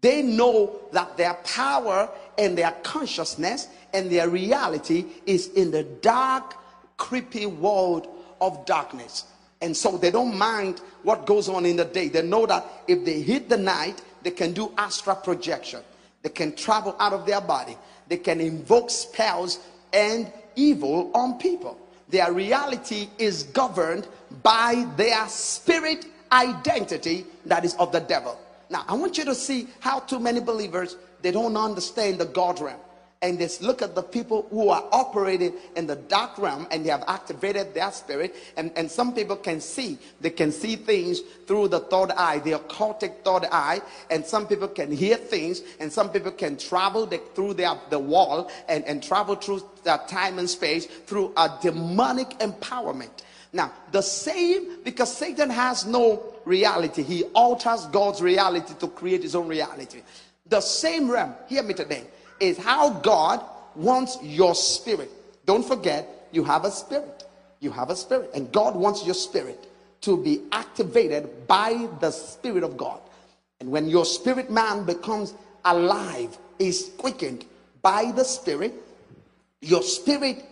[0.00, 2.08] They know that their power
[2.38, 6.54] and their consciousness and their reality is in the dark,
[6.96, 8.08] creepy world
[8.40, 9.24] of darkness.
[9.60, 12.08] And so they don't mind what goes on in the day.
[12.08, 15.80] They know that if they hit the night, they can do astral projection.
[16.22, 17.76] They can travel out of their body.
[18.08, 19.58] They can invoke spells
[19.92, 21.78] and evil on people.
[22.08, 24.06] Their reality is governed
[24.42, 28.38] by their spirit identity that is of the devil.
[28.68, 32.60] Now, I want you to see how too many believers they don't understand the God
[32.60, 32.78] realm
[33.20, 36.90] and they look at the people who are operating in the dark realm and they
[36.90, 38.36] have activated their spirit.
[38.56, 42.52] And, and some people can see, they can see things through the third eye, the
[42.52, 43.80] occultic third eye.
[44.08, 47.98] And some people can hear things, and some people can travel the, through their, the
[47.98, 49.62] wall and, and travel through
[50.06, 53.10] time and space through a demonic empowerment.
[53.52, 59.34] Now, the same, because Satan has no reality, he alters God's reality to create his
[59.34, 60.02] own reality.
[60.48, 62.04] The same realm, hear me today
[62.40, 63.44] is how God
[63.74, 65.10] wants your spirit.
[65.44, 67.24] Don't forget, you have a spirit.
[67.60, 68.30] You have a spirit.
[68.34, 69.66] And God wants your spirit
[70.02, 73.00] to be activated by the Spirit of God.
[73.60, 75.34] And when your spirit man becomes
[75.64, 77.44] alive, is quickened
[77.82, 78.74] by the Spirit,
[79.60, 80.44] your spirit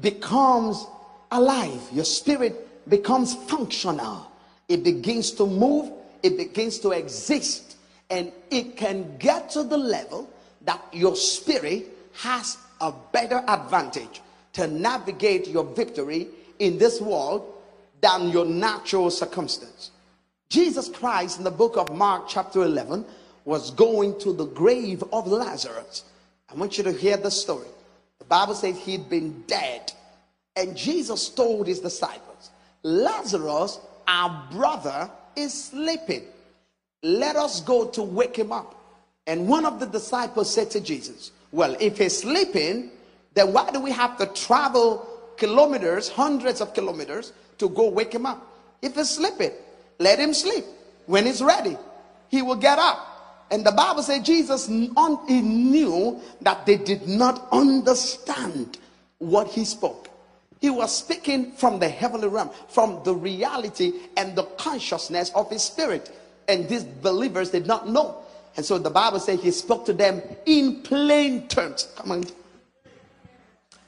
[0.00, 0.86] becomes
[1.30, 1.80] alive.
[1.92, 4.30] Your spirit becomes functional.
[4.68, 5.92] It begins to move,
[6.22, 7.65] it begins to exist,
[8.10, 10.30] and it can get to the level
[10.62, 14.20] that your spirit has a better advantage
[14.52, 16.28] to navigate your victory
[16.58, 17.54] in this world
[18.00, 19.90] than your natural circumstance.
[20.48, 23.04] Jesus Christ in the book of Mark, chapter 11,
[23.44, 26.04] was going to the grave of Lazarus.
[26.48, 27.66] I want you to hear the story.
[28.18, 29.92] The Bible says he'd been dead,
[30.54, 32.50] and Jesus told his disciples,
[32.82, 36.24] Lazarus, our brother, is sleeping.
[37.02, 38.74] Let us go to wake him up.
[39.26, 42.90] And one of the disciples said to Jesus, Well, if he's sleeping,
[43.34, 48.26] then why do we have to travel kilometers, hundreds of kilometers, to go wake him
[48.26, 48.46] up?
[48.82, 49.50] If he's sleeping,
[49.98, 50.64] let him sleep.
[51.06, 51.76] When he's ready,
[52.28, 53.16] he will get up.
[53.50, 58.78] And the Bible said Jesus he knew that they did not understand
[59.18, 60.08] what he spoke.
[60.60, 65.62] He was speaking from the heavenly realm, from the reality and the consciousness of his
[65.62, 66.10] spirit.
[66.48, 68.22] And these believers did not know.
[68.56, 71.88] And so the Bible says he spoke to them in plain terms.
[71.96, 72.24] Come on.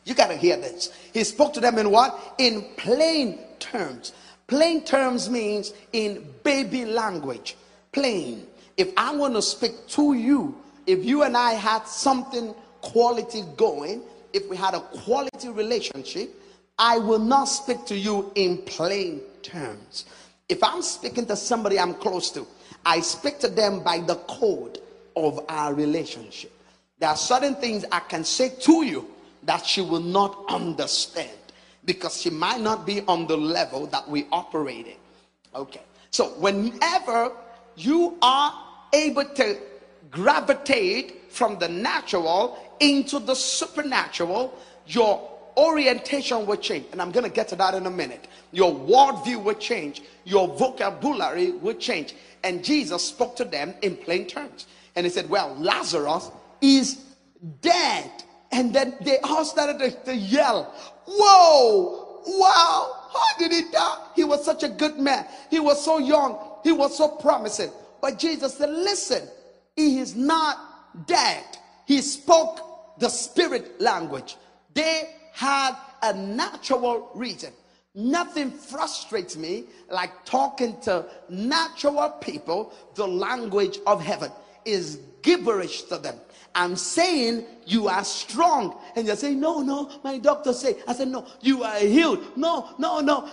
[0.04, 0.92] You got to hear this.
[1.12, 2.34] He spoke to them in what?
[2.38, 4.12] In plain terms.
[4.46, 7.56] Plain terms means in baby language.
[7.92, 8.46] Plain.
[8.76, 10.56] If I want to speak to you,
[10.86, 14.02] if you and I had something quality going,
[14.32, 16.34] if we had a quality relationship,
[16.78, 20.06] I will not speak to you in plain terms.
[20.48, 22.46] If I'm speaking to somebody I'm close to,
[22.84, 24.80] I speak to them by the code
[25.16, 26.52] of our relationship.
[26.98, 29.06] There are certain things I can say to you
[29.44, 31.30] that she will not understand
[31.84, 34.96] because she might not be on the level that we operate in.
[35.54, 35.82] Okay.
[36.10, 37.32] So whenever
[37.76, 38.52] you are
[38.92, 39.58] able to
[40.10, 46.86] gravitate from the natural into the supernatural, your orientation will change.
[46.92, 48.28] And I'm going to get to that in a minute.
[48.52, 50.02] Your worldview will change.
[50.24, 52.14] Your vocabulary will change.
[52.44, 54.66] And Jesus spoke to them in plain terms.
[54.94, 56.30] And he said, Well, Lazarus
[56.60, 57.04] is
[57.60, 58.10] dead.
[58.52, 60.64] And then they all started to, to yell,
[61.06, 64.06] Whoa, wow, how did he die?
[64.14, 65.26] He was such a good man.
[65.50, 66.38] He was so young.
[66.62, 67.70] He was so promising.
[68.00, 69.28] But Jesus said, Listen,
[69.76, 71.44] he is not dead.
[71.86, 74.36] He spoke the spirit language.
[74.74, 77.52] They had a natural reason.
[77.94, 82.72] Nothing frustrates me like talking to natural people.
[82.96, 84.32] The language of heaven
[84.64, 86.16] is gibberish to them.
[86.56, 88.76] I'm saying you are strong.
[88.96, 90.76] And you say, No, no, my doctor say.
[90.88, 92.36] I said, No, you are healed.
[92.36, 93.28] No, no, no.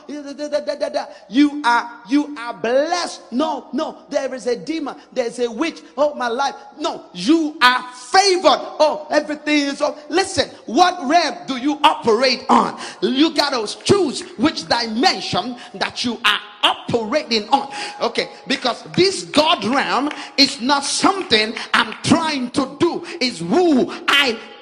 [1.30, 3.32] You are you are blessed.
[3.32, 5.82] No, no, there is a demon, there's a witch.
[5.98, 6.56] Oh, my life.
[6.78, 8.60] No, you are favored.
[8.80, 9.98] Oh, everything is oh.
[10.10, 12.80] Listen, what realm do you operate on?
[13.02, 17.72] You gotta choose which dimension that you are operating on.
[18.02, 24.25] Okay, because this God realm is not something I'm trying to do, is who I
[24.26, 24.55] Right.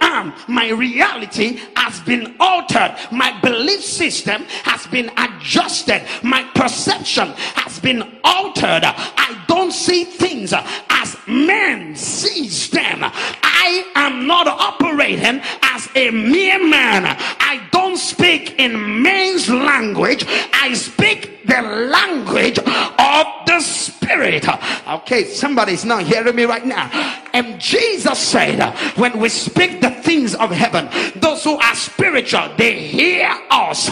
[0.48, 8.02] My reality has been altered, my belief system has been adjusted, my perception has been
[8.24, 8.84] altered.
[8.84, 13.00] I don't see things as men sees them.
[13.02, 17.06] I am not operating as a mere man.
[17.40, 20.26] I don't speak in man's language.
[20.54, 24.46] I speak the language of the spirit.
[24.88, 26.90] Okay, somebody's not hearing me right now.
[27.34, 30.90] And Jesus said, when we speak the things of heaven,
[31.20, 33.90] those who are spiritual, they hear us.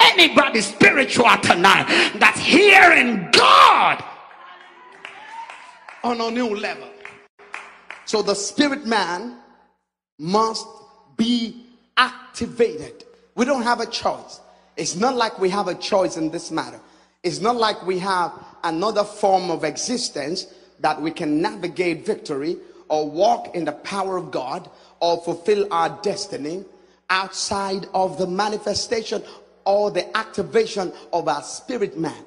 [0.00, 1.86] Anybody spiritual tonight
[2.16, 4.02] that's hearing God
[6.04, 6.88] on a new level.
[8.04, 9.38] So the spirit man
[10.18, 10.66] must
[11.16, 11.64] be
[11.96, 13.04] activated.
[13.34, 14.40] We don't have a choice.
[14.76, 16.80] It's not like we have a choice in this matter.
[17.22, 18.32] It's not like we have
[18.64, 20.46] another form of existence
[20.80, 22.56] that we can navigate victory
[22.88, 24.68] or walk in the power of God
[25.02, 26.64] or fulfill our destiny
[27.10, 29.22] outside of the manifestation
[29.66, 32.24] or the activation of our spirit man.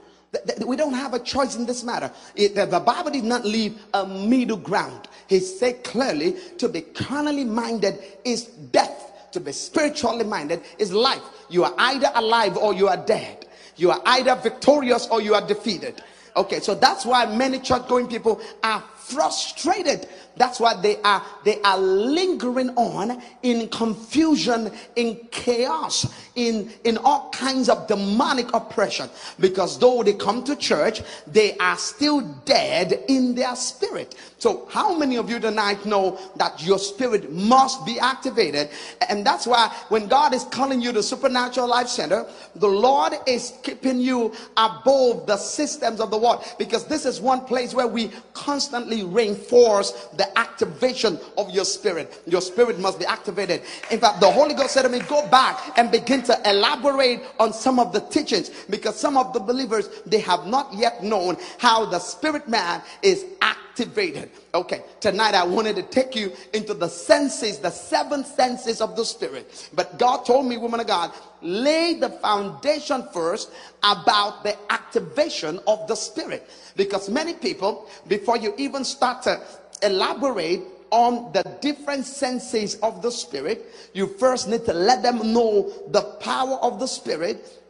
[0.65, 2.11] We don't have a choice in this matter.
[2.35, 5.07] the Bible did not leave a middle ground.
[5.27, 11.23] He said clearly to be carnally minded is death, to be spiritually minded is life.
[11.49, 13.47] You are either alive or you are dead.
[13.77, 16.03] You are either victorious or you are defeated.
[16.35, 21.61] Okay, so that's why many church going people are frustrated that's why they are they
[21.61, 29.09] are lingering on in confusion in chaos in in all kinds of demonic oppression.
[29.39, 34.15] Because though they come to church they are still dead in their spirit.
[34.37, 38.69] So how many of you tonight know that your spirit must be activated?
[39.09, 42.25] And that's why when god is calling you to supernatural life center
[42.55, 46.43] the lord is keeping you above the systems of the world.
[46.57, 52.21] Because this is one place where we constantly reinforce the activation of your spirit.
[52.25, 53.61] Your spirit must be activated.
[53.91, 57.53] In fact, the Holy Ghost said to me, Go back and begin to elaborate on
[57.53, 61.85] some of the teachings because some of the believers they have not yet known how
[61.85, 64.29] the spirit man is activated.
[64.53, 69.03] Okay, tonight I wanted to take you into the senses, the seven senses of the
[69.03, 69.69] spirit.
[69.73, 71.11] But God told me, woman of God,
[71.41, 73.51] lay the foundation first
[73.83, 76.49] about the activation of the spirit.
[76.75, 79.41] Because many people, before you even start to
[79.81, 80.61] elaborate
[80.91, 86.01] on the different senses of the spirit, you first need to let them know the
[86.21, 87.61] power of the spirit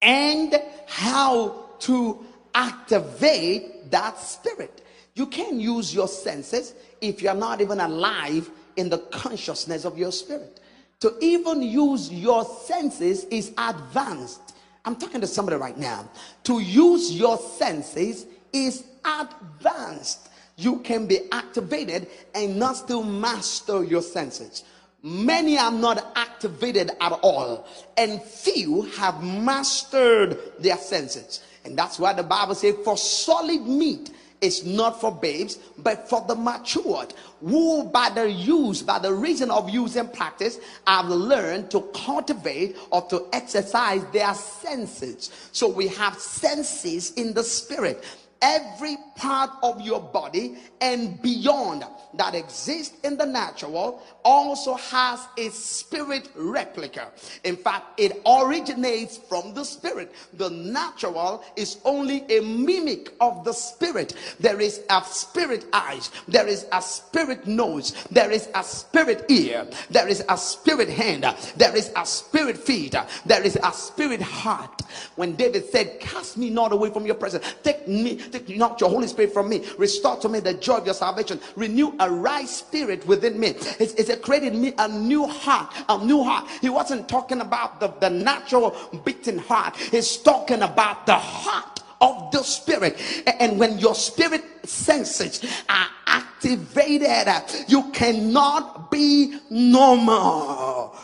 [0.00, 2.24] and how to
[2.54, 4.84] activate that spirit.
[5.14, 10.12] You can't use your senses if you're not even alive in the consciousness of your
[10.12, 10.60] spirit.
[11.00, 14.54] To even use your senses is advanced.
[14.84, 16.08] I'm talking to somebody right now.
[16.44, 24.02] To use your senses is advanced you can be activated and not still master your
[24.02, 24.64] senses.
[25.02, 31.42] Many are not activated at all, and few have mastered their senses.
[31.64, 36.24] And that's why the Bible says, For solid meat is not for babes, but for
[36.26, 41.70] the matured, who by the use, by the reason of use and practice, have learned
[41.70, 45.30] to cultivate or to exercise their senses.
[45.52, 48.04] So we have senses in the spirit
[48.42, 51.84] every part of your body and beyond
[52.14, 57.08] that exists in the natural also has a spirit replica.
[57.44, 60.12] In fact, it originates from the spirit.
[60.34, 64.14] The natural is only a mimic of the spirit.
[64.40, 69.66] There is a spirit eyes, there is a spirit nose, there is a spirit ear,
[69.90, 71.24] there is a spirit hand,
[71.56, 74.82] there is a spirit feet, there is a spirit heart.
[75.16, 78.90] When David said, Cast me not away from your presence, take me, take not your
[78.90, 79.64] Holy Spirit from me.
[79.78, 81.40] Restore to me the joy of your salvation.
[81.56, 83.48] Renew a right spirit within me.
[83.78, 86.48] It's, it's a created me a new heart, a new heart.
[86.60, 89.76] He wasn't talking about the, the natural beating heart.
[89.76, 93.00] He's talking about the heart of the spirit.
[93.40, 97.28] And when your spirit senses are activated,
[97.68, 100.96] you cannot be normal.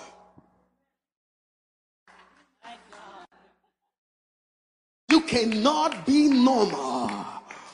[5.11, 7.18] You cannot be normal.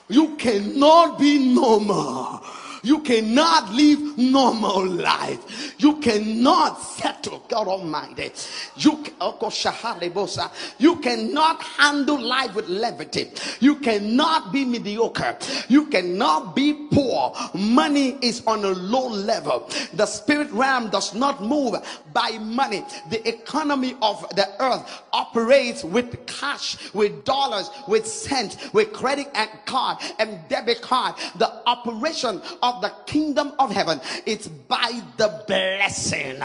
[0.08, 2.42] You cannot be normal.
[2.84, 5.74] You cannot live normal life.
[5.78, 8.30] You cannot settle, God Almighty.
[8.76, 13.30] You, oh, you cannot handle life with levity.
[13.60, 15.38] You cannot be mediocre.
[15.68, 17.34] You cannot be poor.
[17.54, 19.68] Money is on a low level.
[19.94, 21.76] The spirit realm does not move
[22.12, 22.84] by money.
[23.08, 29.50] The economy of the earth operates with cash, with dollars, with cents, with credit and
[29.64, 31.14] card and debit card.
[31.36, 34.00] The operation of of the kingdom of heaven.
[34.26, 36.40] It's by the blessing.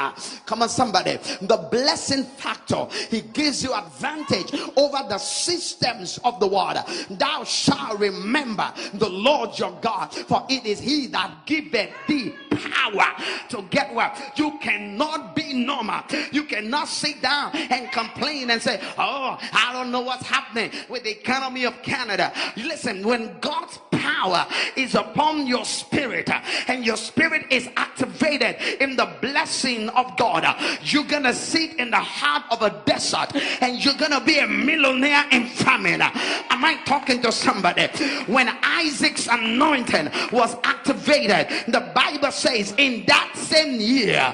[0.45, 1.17] Come on somebody.
[1.41, 2.87] The blessing factor.
[3.09, 6.77] He gives you advantage over the systems of the world.
[7.09, 13.15] Thou shalt remember the lord your god for it is he that giveth thee power
[13.49, 16.01] to get what you cannot be normal.
[16.31, 21.03] You cannot sit down and complain and say oh i don't know what's happening with
[21.03, 22.31] the economy of canada.
[22.57, 26.29] Listen when god's power is upon your spirit
[26.67, 30.45] and your spirit is activated in the blessing of God,
[30.83, 35.25] you're gonna sit in the heart of a desert and you're gonna be a millionaire
[35.31, 36.01] in famine.
[36.01, 37.87] Am I talking to somebody?
[38.27, 44.33] When Isaac's anointing was activated, the Bible says in that same year,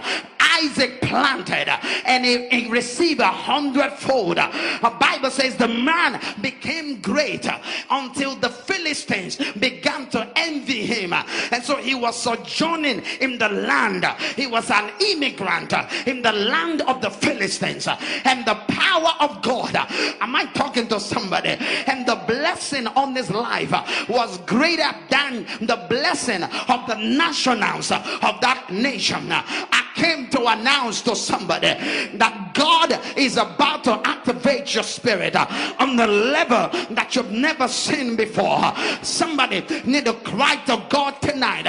[0.62, 1.70] Isaac planted
[2.06, 4.38] and he, he received a hundredfold.
[4.38, 7.48] The Bible says the man became great
[7.90, 11.14] until the Philistines began to envy him.
[11.14, 14.06] And so he was sojourning in the land.
[14.36, 15.74] He was an immigrant
[16.06, 17.88] in the land of the Philistines.
[17.88, 21.58] And the power of God, am I talking to somebody?
[21.88, 23.72] And the blessing on his life
[24.10, 29.32] was greater than the blessing of the nationals of that nation.
[29.32, 31.74] I came to announce to somebody
[32.18, 35.46] that God is about to activate your spirit uh,
[35.80, 38.74] on the level that you've never seen before.
[39.04, 41.68] Somebody need to cry to God tonight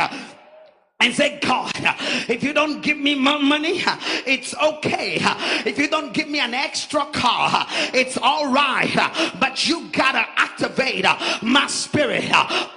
[0.98, 1.72] and say, God,
[2.28, 3.82] if you don't give me more money,
[4.26, 5.18] it's okay.
[5.66, 8.90] If you don't give me an extra car, it's all right.
[9.38, 11.04] But you gotta activate
[11.42, 12.24] my spirit.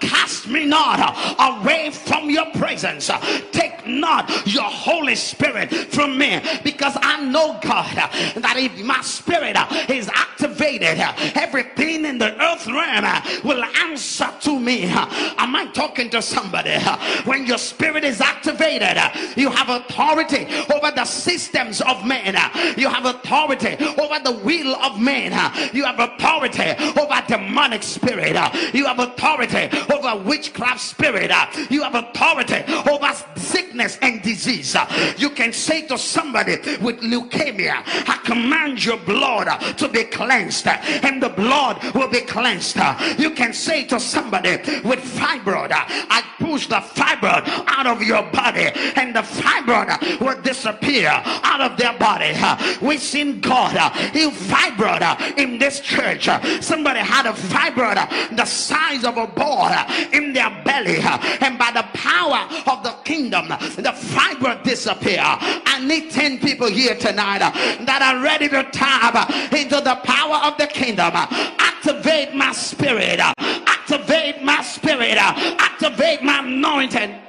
[0.02, 3.10] Cast me not away from your presence.
[3.52, 9.56] Take not your Holy Spirit from me because I know, God, that if my spirit
[9.90, 11.00] is activated,
[11.38, 13.06] everything in the earth realm
[13.46, 14.86] will answer to me.
[14.90, 16.78] Am I talking to somebody?
[17.24, 18.98] When your spirit is activated,
[19.38, 22.36] you have authority over the systems of men.
[22.78, 25.32] You have authority over the will of men.
[25.74, 28.36] You have authority over demonic spirit.
[28.74, 31.32] You have authority over witchcraft spirit.
[31.70, 34.76] You have authority over sickness and disease.
[35.18, 39.48] You can say to somebody with leukemia, I command your blood
[39.78, 42.78] to be cleansed, and the blood will be cleansed.
[43.18, 48.70] You can say to somebody with fibroid, I push the fibroid out of your body
[48.96, 52.34] and the fibroid will disappear out of their body.
[52.82, 56.30] We've seen God uh, heal fibroid uh, in this church.
[56.62, 59.72] Somebody had a fibroid uh, the size of a ball
[60.14, 61.00] in their belly,
[61.42, 65.20] and by the power of the kingdom, the fibroid disappear.
[65.22, 70.58] I need 10 people here tonight that are ready to tap into the power of
[70.58, 71.12] the kingdom.
[71.16, 77.29] Activate my spirit, activate my spirit, activate my anointing.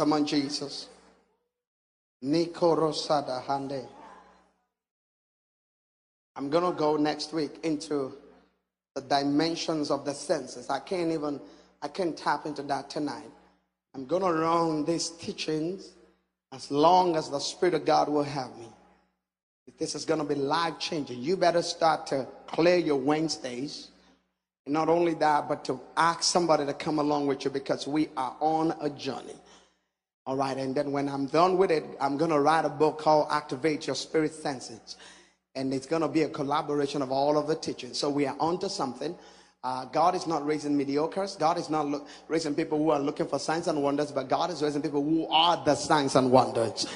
[0.00, 0.88] Come on, Jesus.
[2.24, 3.86] Nikorosada Hande.
[6.34, 8.16] I'm going to go next week into
[8.94, 10.70] the dimensions of the senses.
[10.70, 11.38] I can't even,
[11.82, 13.30] I can't tap into that tonight.
[13.94, 15.90] I'm going to run these teachings
[16.50, 18.72] as long as the Spirit of God will have me.
[19.78, 21.20] This is going to be life changing.
[21.20, 23.88] You better start to clear your Wednesdays.
[24.64, 28.08] And not only that, but to ask somebody to come along with you because we
[28.16, 29.36] are on a journey.
[30.26, 32.98] All right, and then when I'm done with it, I'm going to write a book
[32.98, 34.96] called Activate Your Spirit Senses.
[35.54, 37.98] And it's going to be a collaboration of all of the teachings.
[37.98, 39.16] So we are onto something.
[39.64, 41.38] Uh, God is not raising mediocres.
[41.38, 44.50] God is not look, raising people who are looking for signs and wonders, but God
[44.50, 46.86] is raising people who are the signs and wonders.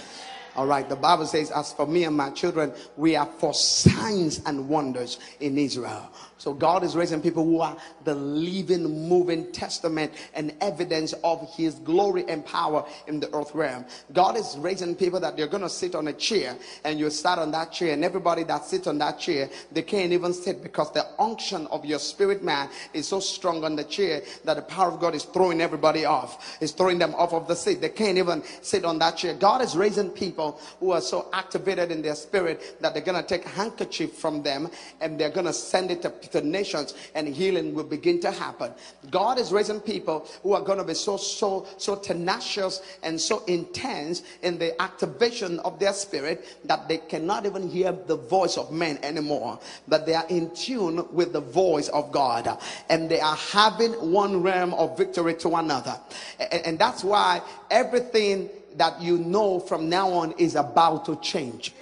[0.56, 4.40] All right, the Bible says, As for me and my children, we are for signs
[4.46, 6.10] and wonders in Israel.
[6.38, 11.76] So God is raising people who are the living, moving testament and evidence of his
[11.76, 13.86] glory and power in the earth realm.
[14.12, 17.38] God is raising people that they're going to sit on a chair and you start
[17.38, 20.92] on that chair, and everybody that sits on that chair, they can't even sit because
[20.92, 24.90] the unction of your spirit man is so strong on the chair that the power
[24.90, 26.58] of God is throwing everybody off.
[26.60, 27.80] It's throwing them off of the seat.
[27.80, 29.34] They can't even sit on that chair.
[29.34, 33.26] God is raising people who are so activated in their spirit that they're going to
[33.26, 34.68] take handkerchief from them
[35.00, 38.72] and they're going to send it to the nations and healing will begin to happen.
[39.10, 43.44] God is raising people who are going to be so, so, so tenacious and so
[43.44, 48.72] intense in the activation of their spirit that they cannot even hear the voice of
[48.72, 53.36] men anymore, but they are in tune with the voice of God and they are
[53.36, 55.98] having one realm of victory to another.
[56.38, 57.40] And, and that's why
[57.70, 61.72] everything that you know from now on is about to change.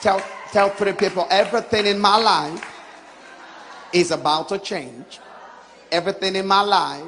[0.00, 0.22] Tell,
[0.52, 2.64] tell three people everything in my life
[3.92, 5.20] is about to change.
[5.90, 7.04] Everything in my life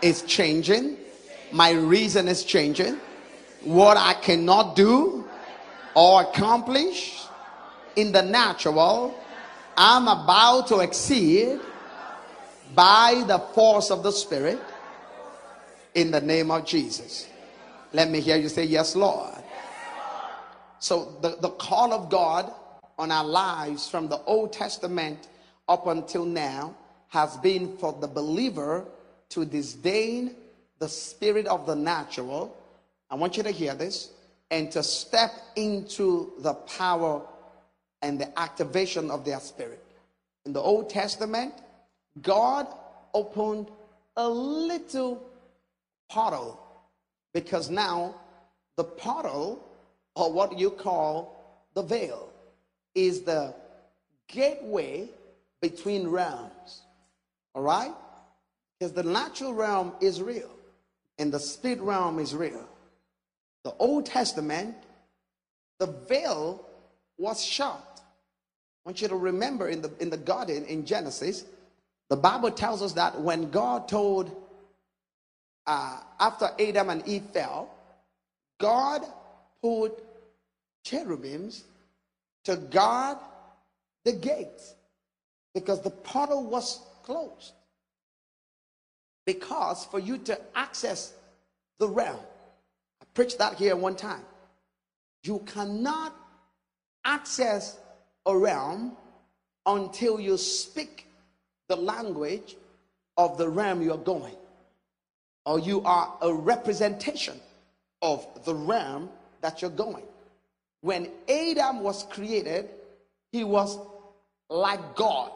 [0.00, 0.96] is changing.
[1.52, 2.98] My reason is changing.
[3.62, 5.24] What I cannot do
[5.94, 7.22] or accomplish
[7.96, 9.14] in the natural,
[9.76, 11.60] I'm about to exceed
[12.74, 14.58] by the force of the Spirit
[15.94, 17.28] in the name of Jesus.
[17.94, 19.38] Let me hear you say, Yes, Lord.
[20.80, 22.52] So, the, the call of God
[22.98, 25.28] on our lives from the Old Testament
[25.68, 26.74] up until now
[27.10, 28.84] has been for the believer
[29.28, 30.34] to disdain
[30.80, 32.56] the spirit of the natural.
[33.10, 34.10] I want you to hear this
[34.50, 37.22] and to step into the power
[38.02, 39.84] and the activation of their spirit.
[40.46, 41.54] In the Old Testament,
[42.20, 42.66] God
[43.14, 43.68] opened
[44.16, 45.22] a little
[46.10, 46.60] portal
[47.34, 48.14] because now
[48.76, 49.62] the portal,
[50.16, 52.32] or what you call the veil,
[52.94, 53.54] is the
[54.28, 55.10] gateway
[55.60, 56.82] between realms.
[57.54, 57.92] All right?
[58.78, 60.50] Because the natural realm is real
[61.18, 62.66] and the spirit realm is real.
[63.64, 64.76] The Old Testament,
[65.78, 66.64] the veil
[67.18, 67.82] was shut.
[68.84, 71.44] I want you to remember in the, in the garden in Genesis,
[72.10, 74.30] the Bible tells us that when God told,
[75.66, 77.70] uh, after Adam and Eve fell,
[78.60, 79.02] God
[79.62, 79.92] put
[80.84, 81.64] cherubims
[82.44, 83.18] to guard
[84.04, 84.74] the gates
[85.54, 87.52] because the portal was closed.
[89.26, 91.14] Because for you to access
[91.78, 92.20] the realm,
[93.00, 94.24] I preached that here one time.
[95.22, 96.14] You cannot
[97.04, 97.78] access
[98.26, 98.96] a realm
[99.64, 101.06] until you speak
[101.68, 102.56] the language
[103.16, 104.36] of the realm you're going,
[105.44, 107.40] or you are a representation
[108.02, 109.08] of the realm
[109.40, 110.04] that you're going.
[110.80, 112.68] When Adam was created,
[113.32, 113.78] he was
[114.48, 115.32] like God.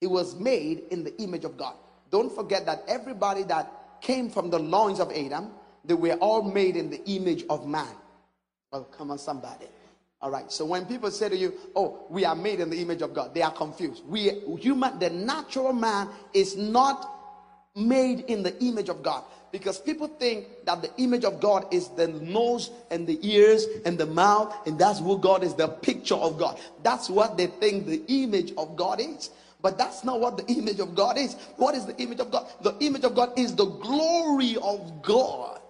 [0.00, 1.74] He was made in the image of God.
[2.10, 5.52] Don't forget that everybody that came from the loins of Adam,
[5.84, 7.94] they were all made in the image of man.
[8.72, 9.66] Oh, come on, somebody.
[10.20, 10.50] All right.
[10.50, 13.34] So when people say to you, "Oh, we are made in the image of God,"
[13.34, 14.04] they are confused.
[14.06, 17.21] We human, the natural man is not
[17.74, 21.88] made in the image of God because people think that the image of God is
[21.88, 26.14] the nose and the ears and the mouth, and that's who God is, the picture
[26.14, 26.58] of God.
[26.82, 29.30] That's what they think the image of God is.
[29.60, 31.34] But that's not what the image of God is.
[31.56, 32.48] What is the image of God?
[32.62, 35.61] The image of God is the glory of God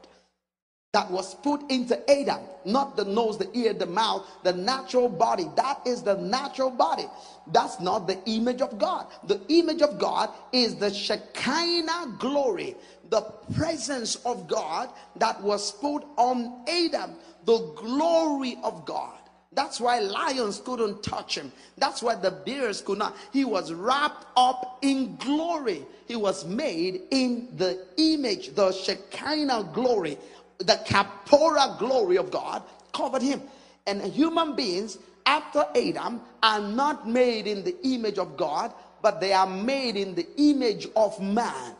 [0.92, 5.46] that was put into Adam, not the nose, the ear, the mouth, the natural body.
[5.56, 7.06] That is the natural body.
[7.46, 9.06] That's not the image of God.
[9.26, 12.76] The image of God is the Shekinah glory,
[13.08, 13.22] the
[13.54, 17.14] presence of God that was put on Adam,
[17.46, 19.18] the glory of God.
[19.54, 21.52] That's why lions couldn't touch him.
[21.76, 23.16] That's why the bears could not.
[23.32, 25.84] He was wrapped up in glory.
[26.06, 30.16] He was made in the image, the Shekinah glory,
[30.62, 33.42] the Kapora glory of God covered him.
[33.86, 39.32] And human beings after Adam are not made in the image of God, but they
[39.32, 41.74] are made in the image of man.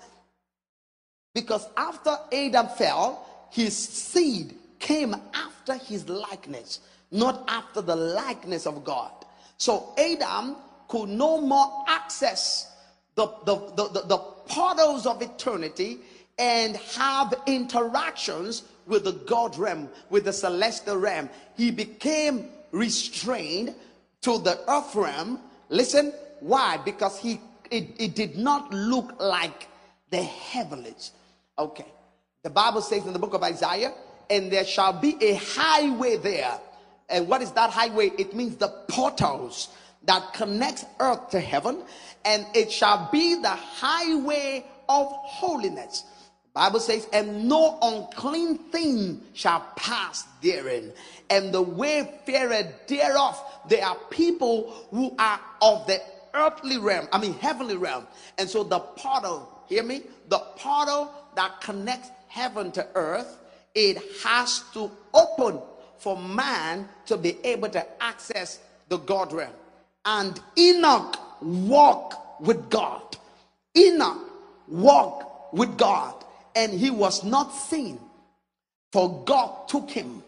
[1.35, 6.81] Because after Adam fell, his seed came after his likeness
[7.13, 9.13] not after the likeness of God.
[9.59, 10.57] So Adam
[10.89, 12.75] could no more access
[13.15, 15.99] the, the, the, the, the portals of eternity
[16.39, 21.29] and have interactions with the God realm, with the celestial realm.
[21.57, 23.75] He became restrained
[24.23, 25.41] to the earth realm.
[25.69, 26.79] Listen, why?
[26.79, 27.41] Because he
[27.73, 29.67] it, it did not look like
[30.11, 31.13] the heavens.
[31.59, 31.87] Okay.
[32.43, 33.95] The Bible says in the book of Isaiah,
[34.29, 36.59] and there shall be a highway there.
[37.09, 38.11] And what is that highway?
[38.19, 39.69] It means the portals
[40.05, 41.83] that connects earth to heaven,
[42.25, 46.05] and it shall be the highway of holiness.
[46.55, 50.93] Bible says, and no unclean thing shall pass therein.
[51.31, 56.03] And the wayfarer thereof, there are people who are of the
[56.35, 58.07] earthly realm, I mean heavenly realm.
[58.39, 60.03] And so the portal, hear me?
[60.29, 63.39] The portal that connects heaven to earth,
[63.75, 65.61] it has to open
[65.99, 69.53] for man to be able to access the God realm.
[70.05, 73.17] And Enoch walked with God.
[73.77, 74.19] Enoch
[74.69, 76.22] walked with God
[76.55, 77.99] and he was not seen,
[78.93, 80.23] for God took him.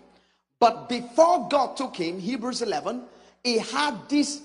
[0.59, 3.03] But before God took him, Hebrews 11,
[3.43, 4.41] he had this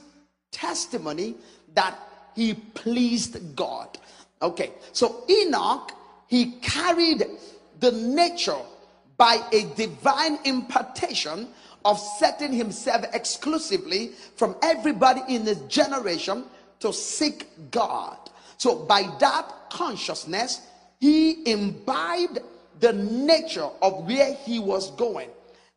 [0.51, 1.35] testimony
[1.73, 1.97] that
[2.35, 3.97] he pleased God.
[4.41, 5.91] Okay, so Enoch,
[6.27, 7.25] he carried
[7.79, 8.57] the nature
[9.17, 11.47] by a divine impartation
[11.85, 16.43] of setting himself exclusively from everybody in his generation
[16.79, 18.17] to seek God.
[18.57, 20.61] So, by that consciousness,
[20.99, 22.39] he imbibed
[22.79, 25.29] the nature of where he was going.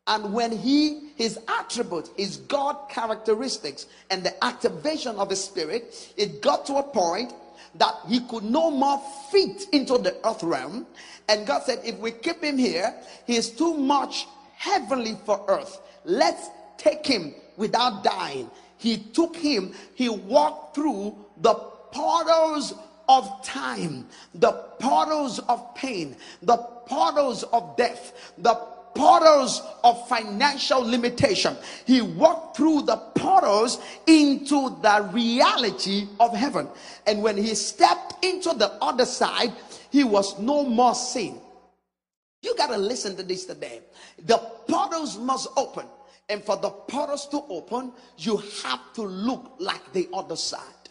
[0.06, 6.42] And when he, his attribute, his God characteristics, and the activation of the spirit, it
[6.42, 7.32] got to a point
[7.76, 9.00] that he could no more
[9.30, 10.86] fit into the earth realm.
[11.28, 12.94] And God said, if we keep him here,
[13.26, 15.80] he is too much heavenly for earth.
[16.04, 18.50] Let's take him without dying.
[18.76, 22.74] He took him, he walked through the portals
[23.12, 28.54] of time, the portals of pain, the portals of death, the
[28.94, 31.54] portals of financial limitation.
[31.84, 36.68] He walked through the portals into the reality of heaven.
[37.06, 39.52] And when he stepped into the other side,
[39.90, 41.38] he was no more seen.
[42.40, 43.82] You got to listen to this today.
[44.24, 45.86] The portals must open.
[46.30, 50.81] And for the portals to open, you have to look like the other side.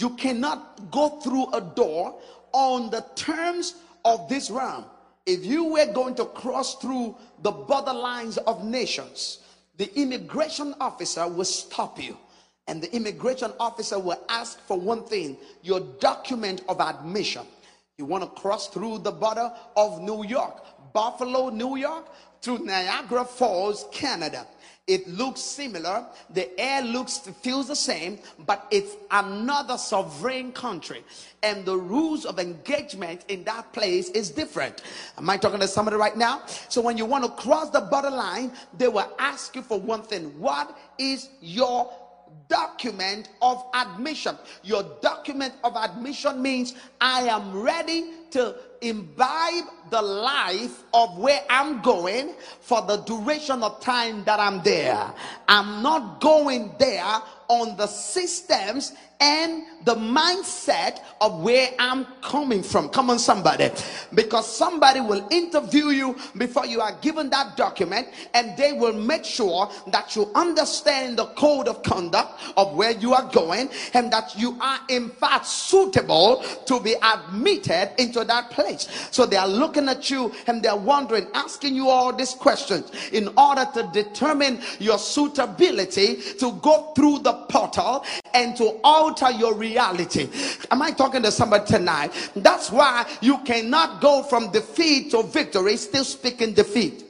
[0.00, 2.18] You cannot go through a door
[2.52, 3.74] on the terms
[4.04, 4.86] of this realm.
[5.26, 9.40] If you were going to cross through the borderlines of nations,
[9.76, 12.16] the immigration officer will stop you.
[12.66, 17.42] And the immigration officer will ask for one thing your document of admission.
[17.98, 22.06] You want to cross through the border of New York, Buffalo, New York,
[22.40, 24.46] through Niagara Falls, Canada.
[24.86, 26.04] It looks similar.
[26.30, 31.04] The air looks, feels the same, but it's another sovereign country.
[31.44, 34.82] And the rules of engagement in that place is different.
[35.16, 36.42] Am I talking to somebody right now?
[36.68, 40.24] So when you want to cross the borderline, they will ask you for one thing.
[40.40, 41.92] What is your
[42.48, 44.36] document of admission?
[44.62, 51.82] Your document of admission means I am ready to imbibe the life of where I'm
[51.82, 55.12] going for the duration of time that I'm there.
[55.48, 62.88] I'm not going there on the systems and the mindset of where I'm coming from.
[62.88, 63.70] Come on, somebody.
[64.14, 69.24] Because somebody will interview you before you are given that document, and they will make
[69.24, 74.38] sure that you understand the code of conduct of where you are going, and that
[74.38, 78.88] you are, in fact, suitable to be admitted into that place.
[79.10, 83.28] So they are looking at you and they're wondering, asking you all these questions in
[83.36, 88.04] order to determine your suitability to go through the portal
[88.34, 88.80] and to
[89.10, 90.28] alter your reality.
[90.70, 92.12] Am I talking to somebody tonight?
[92.36, 97.09] That's why you cannot go from defeat to victory still speaking defeat.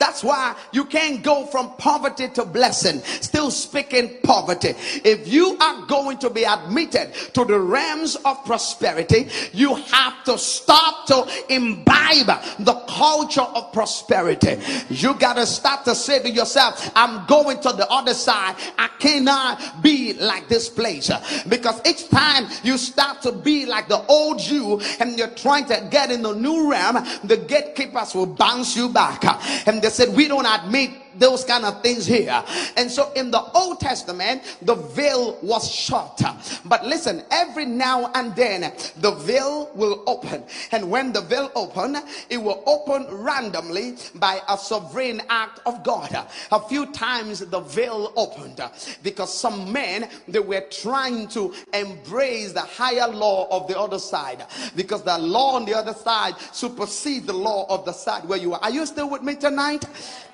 [0.00, 4.74] That's why you can't go from poverty to blessing, still speaking poverty.
[5.04, 10.36] If you are going to be admitted to the realms of prosperity, you have to
[10.36, 12.26] start to imbibe
[12.58, 14.58] the culture of prosperity.
[14.88, 18.56] You got to start to say to yourself, I'm going to the other side.
[18.76, 21.10] I cannot be like this place.
[21.48, 25.86] Because each time you start to be like the old you and you're trying to
[25.90, 29.24] get in the new realm, the gatekeepers will bounce you back.
[29.68, 32.42] And they said, We don't admit those kind of things here.
[32.76, 36.22] And so in the Old Testament, the veil was shut.
[36.64, 40.44] But listen, every now and then the veil will open.
[40.72, 41.96] And when the veil open,
[42.30, 46.26] it will open randomly by a sovereign act of God.
[46.50, 48.60] A few times the veil opened
[49.02, 54.44] because some men they were trying to embrace the higher law of the other side
[54.76, 58.52] because the law on the other side supersedes the law of the side where you
[58.52, 58.60] are.
[58.60, 59.84] Are you still with me tonight?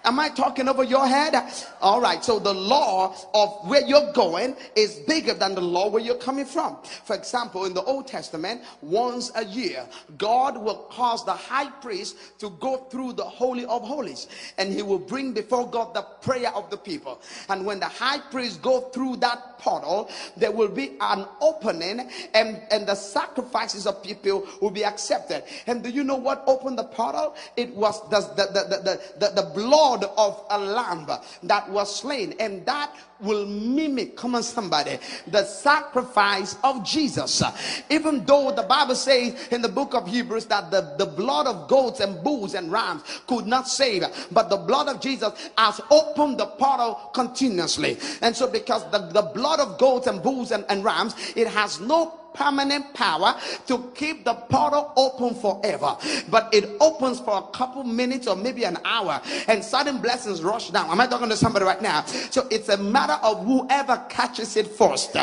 [0.05, 1.35] Am I talking over your head?
[1.81, 2.25] All right.
[2.25, 6.47] So the law of where you're going is bigger than the law where you're coming
[6.47, 6.79] from.
[7.05, 9.87] For example, in the Old Testament, once a year,
[10.19, 14.29] God will cause the high priest to go through the Holy of Holies
[14.59, 17.21] and he will bring before God the prayer of the people.
[17.49, 22.61] And when the high priest go through that portal, there will be an opening and,
[22.71, 25.45] and the sacrifices of people will be accepted.
[25.67, 27.35] And do you know what opened the portal?
[27.57, 31.07] It was the, the, the, the, the, the blood of a lamb
[31.43, 32.35] that was slain.
[32.39, 37.43] And that will mimic, come on, somebody, the sacrifice of Jesus.
[37.91, 41.69] Even though the Bible says in the book of Hebrews that the, the blood of
[41.69, 46.39] goats and bulls and rams could not save, but the blood of Jesus has opened
[46.39, 47.99] the portal continuously.
[48.23, 51.81] And so, because the, the blood of goats and bulls and, and rams, it has
[51.81, 53.35] no permanent power
[53.67, 55.97] to keep the portal open forever.
[56.29, 60.71] But it opens for a couple minutes or maybe an hour, and sudden blessings rush
[60.71, 60.91] down.
[60.91, 62.05] Am I talking to somebody right now?
[62.05, 65.17] So it's a matter of whoever catches it first.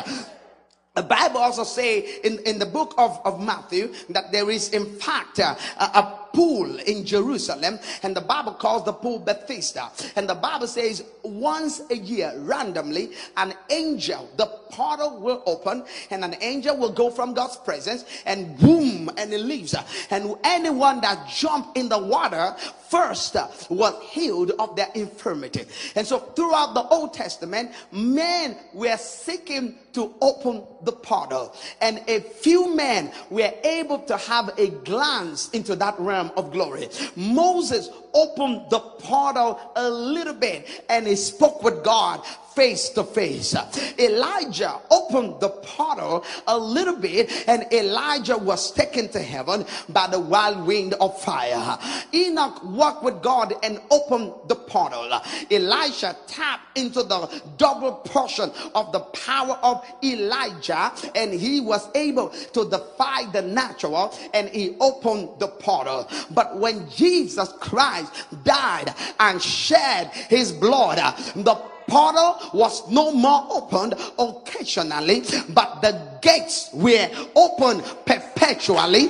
[0.97, 4.84] The Bible also say in, in the book of, of Matthew that there is in
[4.97, 9.91] fact a, a pool in Jerusalem, and the Bible calls the pool Bethesda.
[10.15, 16.23] And the Bible says once a year, randomly, an angel, the portal will open, and
[16.23, 19.75] an angel will go from God's presence, and boom, and it leaves.
[20.09, 22.55] And anyone that jumped in the water
[22.89, 23.36] first
[23.69, 25.65] was healed of their infirmity.
[25.95, 32.19] And so throughout the Old Testament, men were seeking to open the portal, and a
[32.19, 36.89] few men were able to have a glance into that realm realm of glory.
[37.15, 42.22] Moses opened the portal a little bit and he spoke with God
[42.58, 43.55] face to face.
[43.99, 50.20] Elijah opened the portal a little bit and Elijah was taken to heaven by the
[50.20, 51.78] wild wind of fire.
[52.16, 55.22] Enoch walked with God and opened the portal.
[55.51, 62.30] Elisha tapped into the double portion of the power of Elijah and he was able
[62.30, 66.10] to defy the natural and he opened the portal.
[66.32, 68.07] But when Jesus Christ
[68.43, 70.97] died and shed his blood,
[71.36, 71.55] the
[71.88, 79.10] portal was no more opened occasionally, but the gates were open perpetually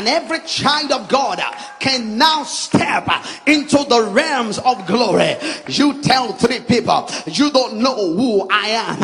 [0.00, 5.36] and every child of God uh, can now step uh, into the realms of glory.
[5.68, 8.96] You tell three people, you don't know who I am.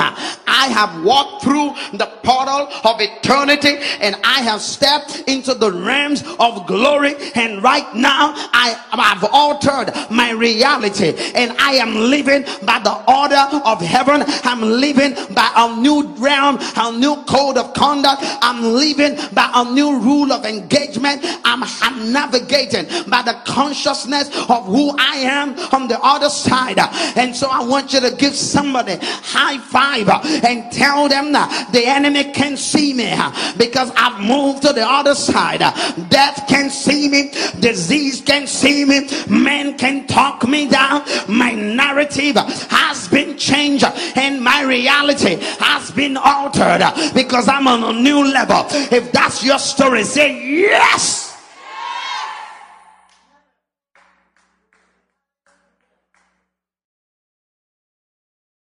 [0.47, 6.25] I have walked through the portal of eternity and I have stepped into the realms
[6.41, 7.15] of glory.
[7.35, 13.61] And right now I have altered my reality and I am living by the order
[13.67, 14.25] of heaven.
[14.45, 18.23] I'm living by a new realm, a new code of conduct.
[18.41, 21.21] I'm living by a new rule of engagement engagement.
[21.45, 26.79] I'm, I'm navigating by the consciousness of who I am on the other side.
[27.17, 30.09] And so I want you to give somebody high five
[30.45, 33.15] and tell them that the enemy can see me
[33.57, 35.61] because I've moved to the other side.
[36.09, 41.03] Death can see me, disease can see me, men can talk me down.
[41.29, 43.85] My narrative has been changed
[44.17, 46.83] and my reality has been altered
[47.15, 48.67] because I'm on a new level.
[48.71, 51.27] If that's your story, say yes.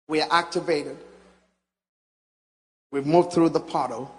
[0.08, 0.98] We are activated.
[2.92, 4.14] We've moved through the portal.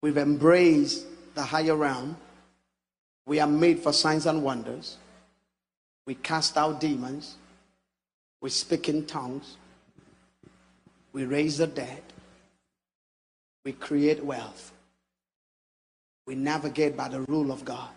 [0.00, 2.16] We've embraced the higher realm.
[3.26, 4.96] We are made for signs and wonders.
[6.06, 7.36] We cast out demons.
[8.40, 9.56] We speak in tongues.
[11.12, 12.02] We raise the dead.
[13.64, 14.73] We create wealth.
[16.26, 17.90] We navigate by the rule of God.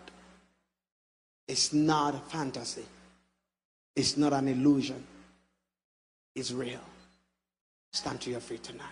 [1.46, 2.84] It's not a fantasy,
[3.96, 5.02] it's not an illusion,
[6.34, 6.80] it's real.
[7.92, 8.84] Stand to your feet tonight.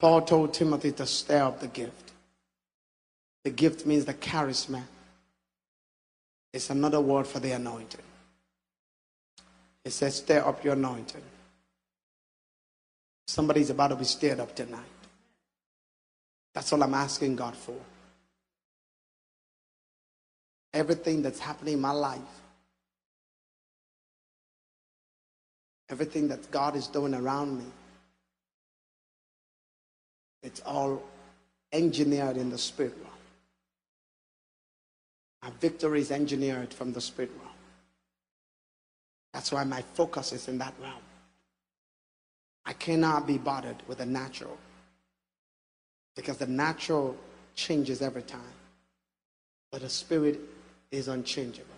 [0.00, 2.12] Paul told Timothy to stir up the gift.
[3.44, 4.82] The gift means the charisma.
[6.52, 8.00] It's another word for the anointing.
[9.84, 11.22] It says, stir up your anointing.
[13.26, 14.80] Somebody's about to be stirred up tonight.
[16.54, 17.76] That's all I'm asking God for.
[20.72, 22.20] Everything that's happening in my life,
[25.88, 27.64] everything that God is doing around me,
[30.42, 31.02] it's all
[31.72, 33.10] engineered in the spirit realm.
[35.42, 37.54] My victory is engineered from the spirit realm.
[39.32, 41.02] That's why my focus is in that realm.
[42.66, 44.56] I cannot be bothered with the natural.
[46.16, 47.16] Because the natural
[47.54, 48.40] changes every time,
[49.70, 50.40] but the spirit
[50.90, 51.68] is unchangeable.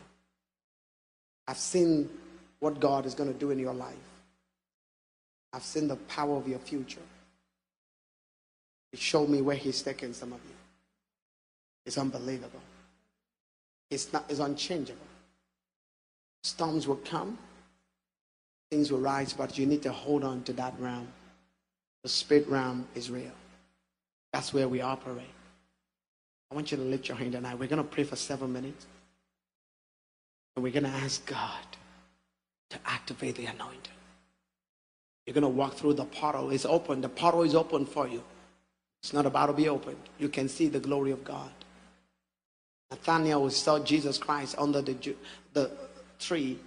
[1.49, 2.11] I've seen
[2.61, 3.95] what God is going to do in your life.
[5.53, 7.01] I've seen the power of your future.
[8.93, 10.55] He showed me where He's taking some of you.
[11.87, 12.61] It's unbelievable.
[13.91, 14.24] It's not.
[14.28, 15.01] It's unchangeable.
[16.43, 17.39] Storms will come,
[18.71, 21.09] things will rise, but you need to hold on to that realm.
[22.03, 23.33] The spirit realm is real.
[24.33, 25.27] That's where we operate.
[26.51, 27.59] I want you to lift your hand tonight.
[27.59, 28.87] We're going to pray for seven minutes.
[30.55, 31.64] And we're going to ask God
[32.71, 33.93] to activate the anointing.
[35.27, 36.51] You're going to walk through the portal.
[36.51, 37.01] It's open.
[37.01, 38.23] The portal is open for you.
[39.03, 39.99] It's not about to be opened.
[40.19, 41.51] You can see the glory of God.
[42.91, 45.14] Nathaniel saw Jesus Christ under the,
[45.53, 45.71] the
[46.19, 46.59] tree.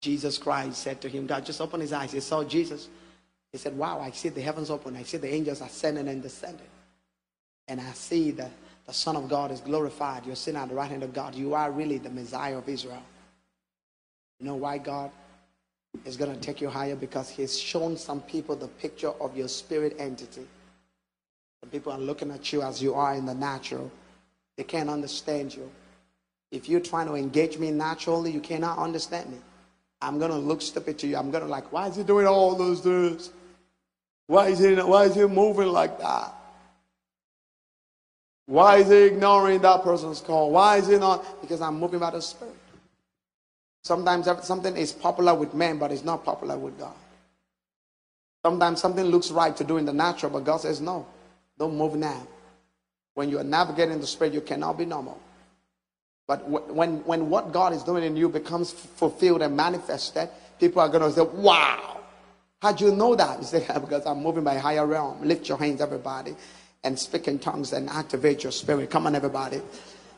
[0.00, 2.12] Jesus Christ said to him, God, just open his eyes.
[2.12, 2.88] He saw Jesus.
[3.52, 4.96] He said, Wow, I see the heavens open.
[4.96, 6.66] I see the angels ascending and descending.
[7.66, 8.50] And I see that
[8.86, 10.24] the Son of God is glorified.
[10.24, 11.34] You're sitting at the right hand of God.
[11.34, 13.02] You are really the Messiah of Israel.
[14.38, 15.10] You know why God
[16.04, 16.96] is going to take you higher?
[16.96, 20.46] Because He's shown some people the picture of your spirit entity.
[21.60, 23.90] Some people are looking at you as you are in the natural,
[24.56, 25.70] they can't understand you.
[26.50, 29.38] If you're trying to engage me naturally, you cannot understand me.
[30.00, 31.16] I'm going to look stupid to you.
[31.16, 33.30] I'm going to like, why is he doing all those things?
[34.26, 36.34] Why is he, why is he moving like that?
[38.46, 40.50] Why is he ignoring that person's call?
[40.50, 41.40] Why is he not?
[41.40, 42.54] Because I'm moving by the Spirit.
[43.84, 46.94] Sometimes something is popular with men, but it's not popular with God.
[48.44, 51.06] Sometimes something looks right to do in the natural, but God says, no,
[51.58, 52.26] don't move now.
[53.14, 55.20] When you are navigating the Spirit, you cannot be normal.
[56.28, 60.28] But when, when what God is doing in you becomes fulfilled and manifested,
[60.60, 62.00] people are going to say, wow.
[62.60, 63.38] How'd you know that?
[63.38, 65.22] You say, because I'm moving by higher realm.
[65.22, 66.36] Lift your hands, everybody,
[66.84, 68.90] and speak in tongues and activate your spirit.
[68.90, 69.62] Come on, everybody.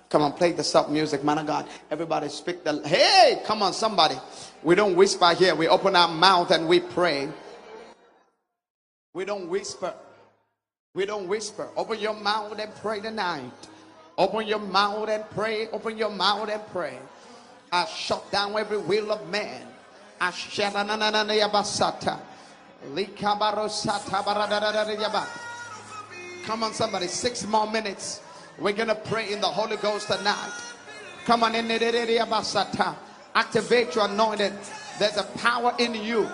[0.08, 1.68] Come on, play the sub music, man of God.
[1.92, 2.82] Everybody speak the.
[2.84, 4.16] Hey, come on, somebody.
[4.64, 5.54] We don't whisper here.
[5.54, 7.28] We open our mouth and we pray.
[9.14, 9.94] We don't whisper.
[10.94, 11.68] We don't whisper.
[11.76, 13.52] Open your mouth and pray tonight.
[14.20, 15.68] Open your mouth and pray.
[15.68, 16.98] Open your mouth and pray.
[17.72, 19.66] I shut down every will of man.
[20.20, 20.74] I shut
[26.44, 27.06] Come on, somebody.
[27.06, 28.20] Six more minutes.
[28.58, 30.52] We're going to pray in the Holy Ghost tonight.
[31.24, 31.54] Come on.
[33.34, 34.52] Activate your anointing.
[34.98, 36.28] There's a power in you.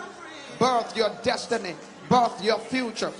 [0.58, 1.76] Birth your destiny.
[2.08, 3.12] Birth your future.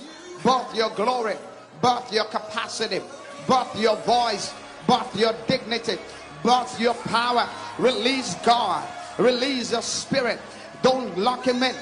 [0.43, 1.37] Birth your glory.
[1.81, 2.99] Birth your capacity
[3.47, 4.53] birth your voice,
[4.87, 5.97] birth your dignity,
[6.43, 7.47] birth your power.
[7.79, 8.87] Release God,
[9.17, 10.39] release your spirit.
[10.81, 11.75] Don't lock him in.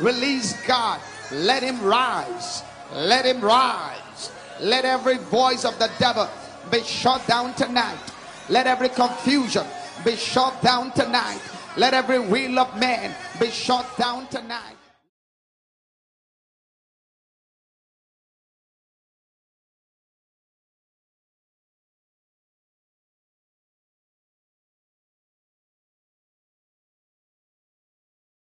[0.00, 1.00] Release God.
[1.32, 2.62] Let him rise.
[2.92, 4.30] Let him rise.
[4.60, 6.28] Let every voice of the devil
[6.70, 7.98] be shut down tonight.
[8.48, 9.64] Let every confusion
[10.04, 11.40] be shut down tonight.
[11.76, 14.73] Let every will of man be shut down tonight.